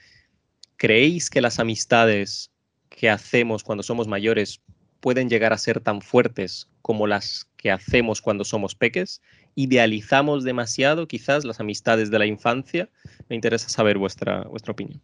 ¿Creéis 0.76 1.30
que 1.30 1.40
las 1.40 1.58
amistades 1.58 2.50
que 2.88 3.08
hacemos 3.08 3.62
cuando 3.62 3.82
somos 3.82 4.08
mayores 4.08 4.60
pueden 5.00 5.28
llegar 5.28 5.52
a 5.52 5.58
ser 5.58 5.80
tan 5.80 6.02
fuertes 6.02 6.68
como 6.82 7.06
las 7.06 7.49
que 7.56 7.70
hacemos 7.70 8.20
cuando 8.20 8.44
somos 8.44 8.75
peques? 8.75 9.22
¿Idealizamos 9.54 10.44
demasiado 10.44 11.06
quizás 11.06 11.44
las 11.44 11.60
amistades 11.60 12.10
de 12.10 12.18
la 12.18 12.26
infancia? 12.26 12.88
Me 13.28 13.37
interesa 13.37 13.68
saber 13.68 13.99
vuestra, 13.99 14.42
vuestra 14.44 14.72
opinión. 14.72 15.00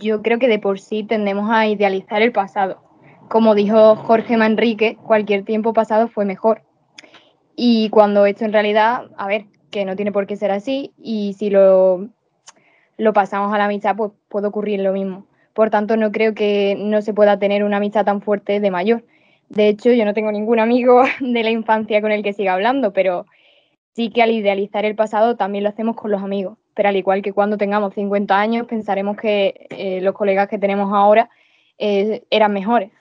Yo 0.00 0.22
creo 0.22 0.38
que 0.38 0.48
de 0.48 0.58
por 0.58 0.80
sí 0.80 1.02
tendemos 1.02 1.50
a 1.50 1.66
idealizar 1.66 2.22
el 2.22 2.32
pasado. 2.32 2.82
Como 3.28 3.54
dijo 3.54 3.96
Jorge 3.96 4.36
Manrique, 4.36 4.96
cualquier 4.96 5.44
tiempo 5.44 5.72
pasado 5.72 6.08
fue 6.08 6.24
mejor. 6.24 6.62
Y 7.56 7.90
cuando 7.90 8.24
esto 8.26 8.44
en 8.44 8.52
realidad, 8.52 9.10
a 9.16 9.26
ver, 9.26 9.46
que 9.70 9.84
no 9.84 9.96
tiene 9.96 10.12
por 10.12 10.26
qué 10.26 10.36
ser 10.36 10.50
así, 10.50 10.92
y 10.96 11.34
si 11.34 11.50
lo, 11.50 12.08
lo 12.96 13.12
pasamos 13.12 13.52
a 13.52 13.58
la 13.58 13.64
amistad, 13.64 13.96
pues 13.96 14.12
puede 14.28 14.46
ocurrir 14.46 14.80
lo 14.80 14.92
mismo. 14.92 15.26
Por 15.52 15.70
tanto, 15.70 15.96
no 15.96 16.12
creo 16.12 16.34
que 16.34 16.76
no 16.78 17.02
se 17.02 17.12
pueda 17.12 17.38
tener 17.38 17.64
una 17.64 17.78
amistad 17.78 18.04
tan 18.04 18.22
fuerte 18.22 18.60
de 18.60 18.70
mayor. 18.70 19.04
De 19.48 19.68
hecho, 19.68 19.90
yo 19.90 20.04
no 20.04 20.14
tengo 20.14 20.30
ningún 20.30 20.60
amigo 20.60 21.02
de 21.20 21.42
la 21.42 21.50
infancia 21.50 22.00
con 22.00 22.12
el 22.12 22.22
que 22.22 22.32
siga 22.32 22.54
hablando, 22.54 22.92
pero 22.92 23.26
sí 23.94 24.10
que 24.10 24.22
al 24.22 24.30
idealizar 24.30 24.84
el 24.84 24.94
pasado 24.94 25.36
también 25.36 25.64
lo 25.64 25.70
hacemos 25.70 25.96
con 25.96 26.12
los 26.12 26.22
amigos. 26.22 26.58
Pero 26.78 26.90
al 26.90 26.96
igual 26.96 27.22
que 27.22 27.32
cuando 27.32 27.58
tengamos 27.58 27.92
50 27.94 28.38
años, 28.38 28.68
pensaremos 28.68 29.16
que 29.16 29.66
eh, 29.70 30.00
los 30.00 30.14
colegas 30.14 30.48
que 30.48 30.60
tenemos 30.60 30.94
ahora 30.94 31.28
eh, 31.76 32.22
eran 32.30 32.52
mejores. 32.52 32.92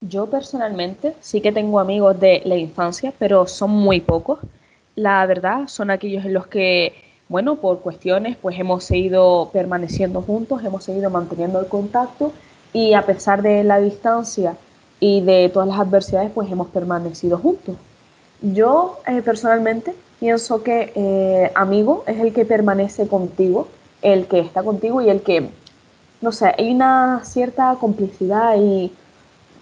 Yo 0.00 0.30
personalmente 0.30 1.14
sí 1.20 1.42
que 1.42 1.52
tengo 1.52 1.78
amigos 1.78 2.18
de 2.18 2.40
la 2.46 2.56
infancia, 2.56 3.12
pero 3.18 3.46
son 3.46 3.68
muy 3.68 4.00
pocos. 4.00 4.38
La 4.94 5.26
verdad, 5.26 5.68
son 5.68 5.90
aquellos 5.90 6.24
en 6.24 6.32
los 6.32 6.46
que, 6.46 6.94
bueno, 7.28 7.56
por 7.56 7.80
cuestiones, 7.80 8.38
pues 8.38 8.58
hemos 8.58 8.84
seguido 8.84 9.50
permaneciendo 9.52 10.22
juntos, 10.22 10.64
hemos 10.64 10.84
seguido 10.84 11.10
manteniendo 11.10 11.60
el 11.60 11.66
contacto 11.66 12.32
y 12.72 12.94
a 12.94 13.04
pesar 13.04 13.42
de 13.42 13.62
la 13.62 13.78
distancia 13.78 14.56
y 15.00 15.20
de 15.20 15.50
todas 15.50 15.68
las 15.68 15.80
adversidades, 15.80 16.30
pues 16.34 16.50
hemos 16.50 16.68
permanecido 16.68 17.36
juntos. 17.36 17.76
Yo 18.40 19.00
eh, 19.06 19.20
personalmente 19.20 19.94
pienso 20.20 20.62
que 20.62 20.92
eh, 20.94 21.52
amigo 21.54 22.04
es 22.06 22.18
el 22.20 22.32
que 22.32 22.44
permanece 22.44 23.08
contigo, 23.08 23.68
el 24.02 24.26
que 24.26 24.40
está 24.40 24.62
contigo 24.62 25.00
y 25.00 25.10
el 25.10 25.22
que, 25.22 25.50
no 26.20 26.32
sé, 26.32 26.54
hay 26.56 26.70
una 26.72 27.22
cierta 27.24 27.76
complicidad 27.80 28.56
y, 28.56 28.92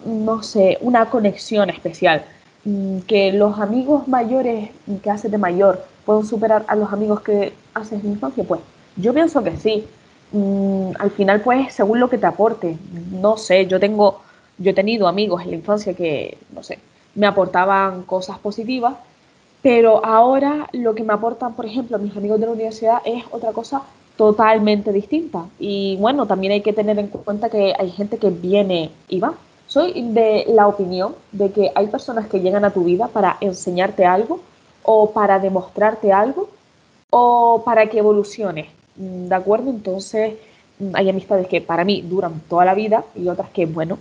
no 0.05 0.43
sé, 0.43 0.77
una 0.81 1.09
conexión 1.09 1.69
especial. 1.69 2.25
Mm, 2.65 2.99
que 3.01 3.31
los 3.31 3.59
amigos 3.59 4.07
mayores 4.07 4.71
que 5.01 5.09
haces 5.09 5.31
de 5.31 5.37
mayor 5.37 5.85
pueden 6.05 6.25
superar 6.25 6.65
a 6.67 6.75
los 6.75 6.91
amigos 6.91 7.21
que 7.21 7.53
haces 7.73 8.01
de 8.03 8.09
infancia, 8.09 8.43
pues 8.43 8.61
yo 8.95 9.13
pienso 9.13 9.43
que 9.43 9.55
sí. 9.57 9.85
Mm, 10.31 10.91
al 10.99 11.11
final, 11.11 11.41
pues, 11.41 11.73
según 11.73 11.99
lo 11.99 12.09
que 12.09 12.17
te 12.17 12.25
aporte. 12.25 12.77
No 13.11 13.37
sé, 13.37 13.67
yo 13.67 13.79
tengo, 13.79 14.21
yo 14.57 14.71
he 14.71 14.73
tenido 14.73 15.07
amigos 15.07 15.43
en 15.43 15.51
la 15.51 15.55
infancia 15.57 15.93
que, 15.93 16.37
no 16.53 16.63
sé, 16.63 16.79
me 17.15 17.27
aportaban 17.27 18.03
cosas 18.03 18.37
positivas, 18.39 18.95
pero 19.67 19.99
ahora 20.05 20.69
lo 20.71 20.95
que 20.95 21.03
me 21.03 21.11
aportan, 21.11 21.53
por 21.53 21.65
ejemplo, 21.65 21.99
mis 21.99 22.15
amigos 22.15 22.39
de 22.39 22.45
la 22.45 22.53
universidad 22.53 23.01
es 23.03 23.25
otra 23.31 23.51
cosa 23.51 23.81
totalmente 24.15 24.93
distinta. 24.93 25.43
Y 25.59 25.97
bueno, 25.97 26.25
también 26.25 26.53
hay 26.53 26.61
que 26.61 26.71
tener 26.71 26.97
en 26.97 27.07
cuenta 27.07 27.49
que 27.49 27.73
hay 27.77 27.91
gente 27.91 28.17
que 28.17 28.29
viene 28.29 28.91
y 29.09 29.19
va. 29.19 29.33
Soy 29.67 29.91
de 30.13 30.45
la 30.47 30.69
opinión 30.69 31.15
de 31.33 31.51
que 31.51 31.69
hay 31.75 31.87
personas 31.87 32.27
que 32.27 32.39
llegan 32.39 32.63
a 32.63 32.69
tu 32.69 32.85
vida 32.85 33.09
para 33.09 33.35
enseñarte 33.41 34.05
algo 34.05 34.39
o 34.83 35.11
para 35.11 35.37
demostrarte 35.37 36.13
algo 36.13 36.47
o 37.09 37.61
para 37.65 37.87
que 37.87 37.99
evoluciones. 37.99 38.67
¿De 38.95 39.35
acuerdo? 39.35 39.69
Entonces, 39.69 40.35
hay 40.93 41.09
amistades 41.09 41.45
que 41.49 41.59
para 41.59 41.83
mí 41.83 42.01
duran 42.03 42.39
toda 42.47 42.63
la 42.63 42.73
vida 42.73 43.03
y 43.17 43.27
otras 43.27 43.49
que, 43.49 43.65
bueno, 43.65 43.99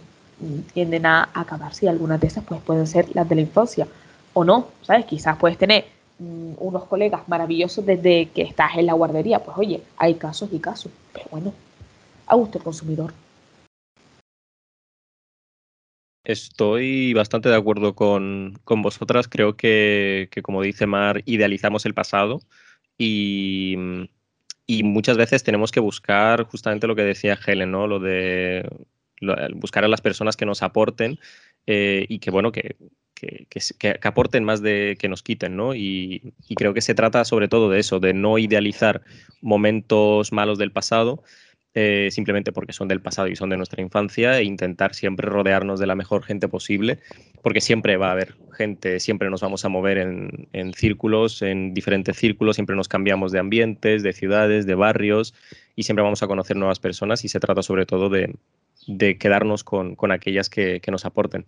tienden 0.74 1.06
a 1.06 1.28
acabarse 1.34 1.86
y 1.86 1.88
algunas 1.88 2.20
de 2.20 2.28
esas 2.28 2.44
pues 2.44 2.60
pueden 2.60 2.86
ser 2.86 3.08
las 3.16 3.28
de 3.28 3.34
la 3.34 3.40
infancia 3.40 3.88
o 4.36 4.44
no, 4.44 4.68
¿sabes? 4.82 5.06
Quizás 5.06 5.38
puedes 5.38 5.56
tener 5.56 5.86
mm, 6.18 6.56
unos 6.58 6.84
colegas 6.84 7.26
maravillosos 7.26 7.86
desde 7.86 8.28
que 8.34 8.42
estás 8.42 8.76
en 8.76 8.84
la 8.84 8.92
guardería. 8.92 9.38
Pues 9.38 9.56
oye, 9.56 9.80
hay 9.96 10.14
casos 10.16 10.50
y 10.52 10.58
casos, 10.58 10.92
pero 11.14 11.26
bueno, 11.30 11.54
a 12.26 12.36
gusto 12.36 12.58
el 12.58 12.64
consumidor. 12.64 13.14
Estoy 16.22 17.14
bastante 17.14 17.48
de 17.48 17.54
acuerdo 17.54 17.94
con, 17.94 18.60
vosotras. 18.66 19.26
Creo 19.26 19.56
que, 19.56 20.28
como 20.42 20.60
dice 20.60 20.86
Mar, 20.86 21.22
idealizamos 21.24 21.86
el 21.86 21.94
pasado 21.94 22.40
y, 22.98 23.74
muchas 24.82 25.16
veces 25.16 25.44
tenemos 25.44 25.72
que 25.72 25.80
buscar 25.80 26.42
justamente 26.42 26.86
lo 26.86 26.94
que 26.94 27.04
decía 27.04 27.38
Helen, 27.46 27.70
¿no? 27.70 27.86
Lo 27.86 28.00
de 28.00 28.68
buscar 29.54 29.84
a 29.84 29.88
las 29.88 30.02
personas 30.02 30.36
que 30.36 30.44
nos 30.44 30.62
aporten 30.62 31.18
eh, 31.66 32.04
y 32.06 32.18
que, 32.18 32.30
bueno, 32.30 32.52
que, 32.52 32.76
que, 33.16 33.98
aporten 34.02 34.44
más 34.44 34.62
de 34.62 34.96
que 34.98 35.08
nos 35.08 35.22
quiten, 35.22 35.56
¿no? 35.56 35.74
Y, 35.74 36.34
y, 36.46 36.54
creo 36.54 36.74
que 36.74 36.80
se 36.80 36.94
trata 36.94 37.24
sobre 37.24 37.48
todo 37.48 37.70
de 37.70 37.80
eso, 37.80 37.98
de 37.98 38.14
no 38.14 38.38
idealizar 38.38 39.02
momentos 39.40 40.32
malos 40.32 40.58
del 40.58 40.70
pasado, 40.70 41.22
eh, 41.78 42.08
simplemente 42.10 42.52
porque 42.52 42.72
son 42.72 42.88
del 42.88 43.02
pasado 43.02 43.28
y 43.28 43.36
son 43.36 43.50
de 43.50 43.58
nuestra 43.58 43.82
infancia 43.82 44.38
e 44.38 44.44
intentar 44.44 44.94
siempre 44.94 45.28
rodearnos 45.28 45.78
de 45.78 45.86
la 45.86 45.94
mejor 45.94 46.22
gente 46.22 46.48
posible, 46.48 47.00
porque 47.42 47.60
siempre 47.60 47.98
va 47.98 48.08
a 48.08 48.12
haber 48.12 48.34
gente, 48.56 48.98
siempre 48.98 49.28
nos 49.28 49.42
vamos 49.42 49.62
a 49.66 49.68
mover 49.68 49.98
en, 49.98 50.72
círculos, 50.72 51.42
en 51.42 51.74
diferentes 51.74 52.16
círculos, 52.16 52.56
siempre 52.56 52.74
nos 52.76 52.88
cambiamos 52.88 53.30
de 53.30 53.40
ambientes, 53.40 54.02
de 54.02 54.14
ciudades, 54.14 54.64
de 54.64 54.74
barrios 54.74 55.34
y 55.74 55.82
siempre 55.82 56.02
vamos 56.02 56.22
a 56.22 56.26
conocer 56.26 56.56
nuevas 56.56 56.78
personas 56.78 57.26
y 57.26 57.28
se 57.28 57.40
trata 57.40 57.62
sobre 57.62 57.84
todo 57.84 58.08
de, 58.08 58.38
quedarnos 59.18 59.62
con, 59.62 59.96
aquellas 60.12 60.48
que, 60.48 60.80
nos 60.90 61.04
aporten. 61.04 61.44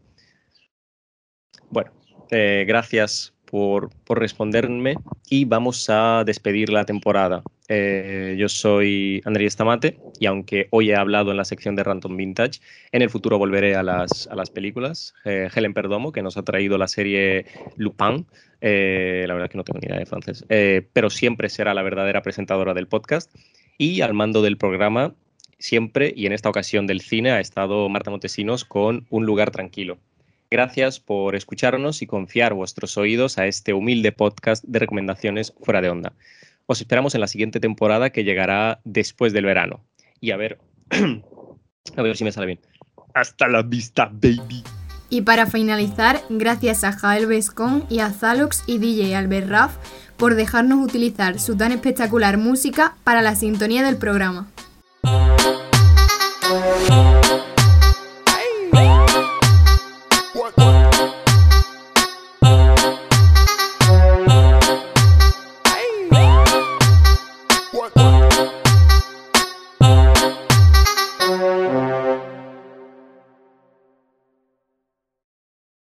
Bueno, 1.70 1.90
eh, 2.30 2.64
gracias 2.66 3.34
por, 3.50 3.90
responderme 4.08 4.96
y 5.28 5.44
vamos 5.44 5.88
a 5.88 6.22
despedir 6.24 6.70
la 6.70 6.84
temporada. 6.84 7.42
Eh, 7.68 8.36
yo 8.38 8.48
soy 8.48 9.20
Andrés 9.24 9.56
Tamate 9.56 9.98
y 10.18 10.26
aunque 10.26 10.68
hoy 10.70 10.90
he 10.90 10.96
hablado 10.96 11.30
en 11.30 11.36
la 11.36 11.44
sección 11.44 11.76
de 11.76 11.84
Random 11.84 12.16
Vintage, 12.16 12.60
en 12.92 13.02
el 13.02 13.10
futuro 13.10 13.38
volveré 13.38 13.76
a 13.76 13.82
las, 13.82 14.26
a 14.28 14.34
las 14.34 14.50
películas. 14.50 15.14
Eh, 15.24 15.48
Helen 15.54 15.74
Perdomo, 15.74 16.12
que 16.12 16.22
nos 16.22 16.36
ha 16.36 16.42
traído 16.42 16.78
la 16.78 16.88
serie 16.88 17.46
Lupin, 17.76 18.26
eh, 18.60 19.24
la 19.26 19.34
verdad 19.34 19.50
que 19.50 19.58
no 19.58 19.64
tengo 19.64 19.80
ni 19.80 19.86
idea 19.86 19.98
de 19.98 20.06
francés, 20.06 20.44
pero 20.92 21.10
siempre 21.10 21.48
será 21.48 21.74
la 21.74 21.82
verdadera 21.82 22.22
presentadora 22.22 22.74
del 22.74 22.88
podcast. 22.88 23.34
Y 23.76 24.00
al 24.00 24.12
mando 24.12 24.42
del 24.42 24.56
programa, 24.56 25.14
siempre 25.58 26.12
y 26.16 26.26
en 26.26 26.32
esta 26.32 26.48
ocasión 26.48 26.86
del 26.86 27.00
cine, 27.00 27.30
ha 27.30 27.40
estado 27.40 27.88
Marta 27.88 28.10
Montesinos 28.10 28.64
con 28.64 29.06
Un 29.10 29.24
lugar 29.24 29.50
tranquilo. 29.50 29.98
Gracias 30.50 30.98
por 30.98 31.34
escucharnos 31.34 32.00
y 32.00 32.06
confiar 32.06 32.54
vuestros 32.54 32.96
oídos 32.96 33.36
a 33.36 33.46
este 33.46 33.74
humilde 33.74 34.12
podcast 34.12 34.64
de 34.64 34.78
recomendaciones 34.78 35.52
fuera 35.60 35.82
de 35.82 35.90
onda. 35.90 36.14
Os 36.64 36.80
esperamos 36.80 37.14
en 37.14 37.20
la 37.20 37.26
siguiente 37.26 37.60
temporada 37.60 38.10
que 38.10 38.24
llegará 38.24 38.80
después 38.84 39.34
del 39.34 39.44
verano. 39.44 39.84
Y 40.20 40.30
a 40.30 40.36
ver, 40.38 40.58
a 41.96 42.02
ver 42.02 42.16
si 42.16 42.24
me 42.24 42.32
sale 42.32 42.46
bien. 42.46 42.60
Hasta 43.12 43.46
la 43.46 43.62
vista, 43.62 44.10
baby. 44.10 44.64
Y 45.10 45.22
para 45.22 45.46
finalizar, 45.46 46.20
gracias 46.30 46.84
a 46.84 46.92
Jael 46.92 47.26
Vescon 47.26 47.84
y 47.90 48.00
a 48.00 48.10
Zalox 48.10 48.64
y 48.66 48.78
DJ 48.78 49.16
Albert 49.16 49.48
Raff 49.48 49.76
por 50.16 50.34
dejarnos 50.34 50.84
utilizar 50.84 51.38
su 51.38 51.56
tan 51.56 51.72
espectacular 51.72 52.38
música 52.38 52.96
para 53.04 53.22
la 53.22 53.34
sintonía 53.34 53.82
del 53.82 53.96
programa. 53.96 54.50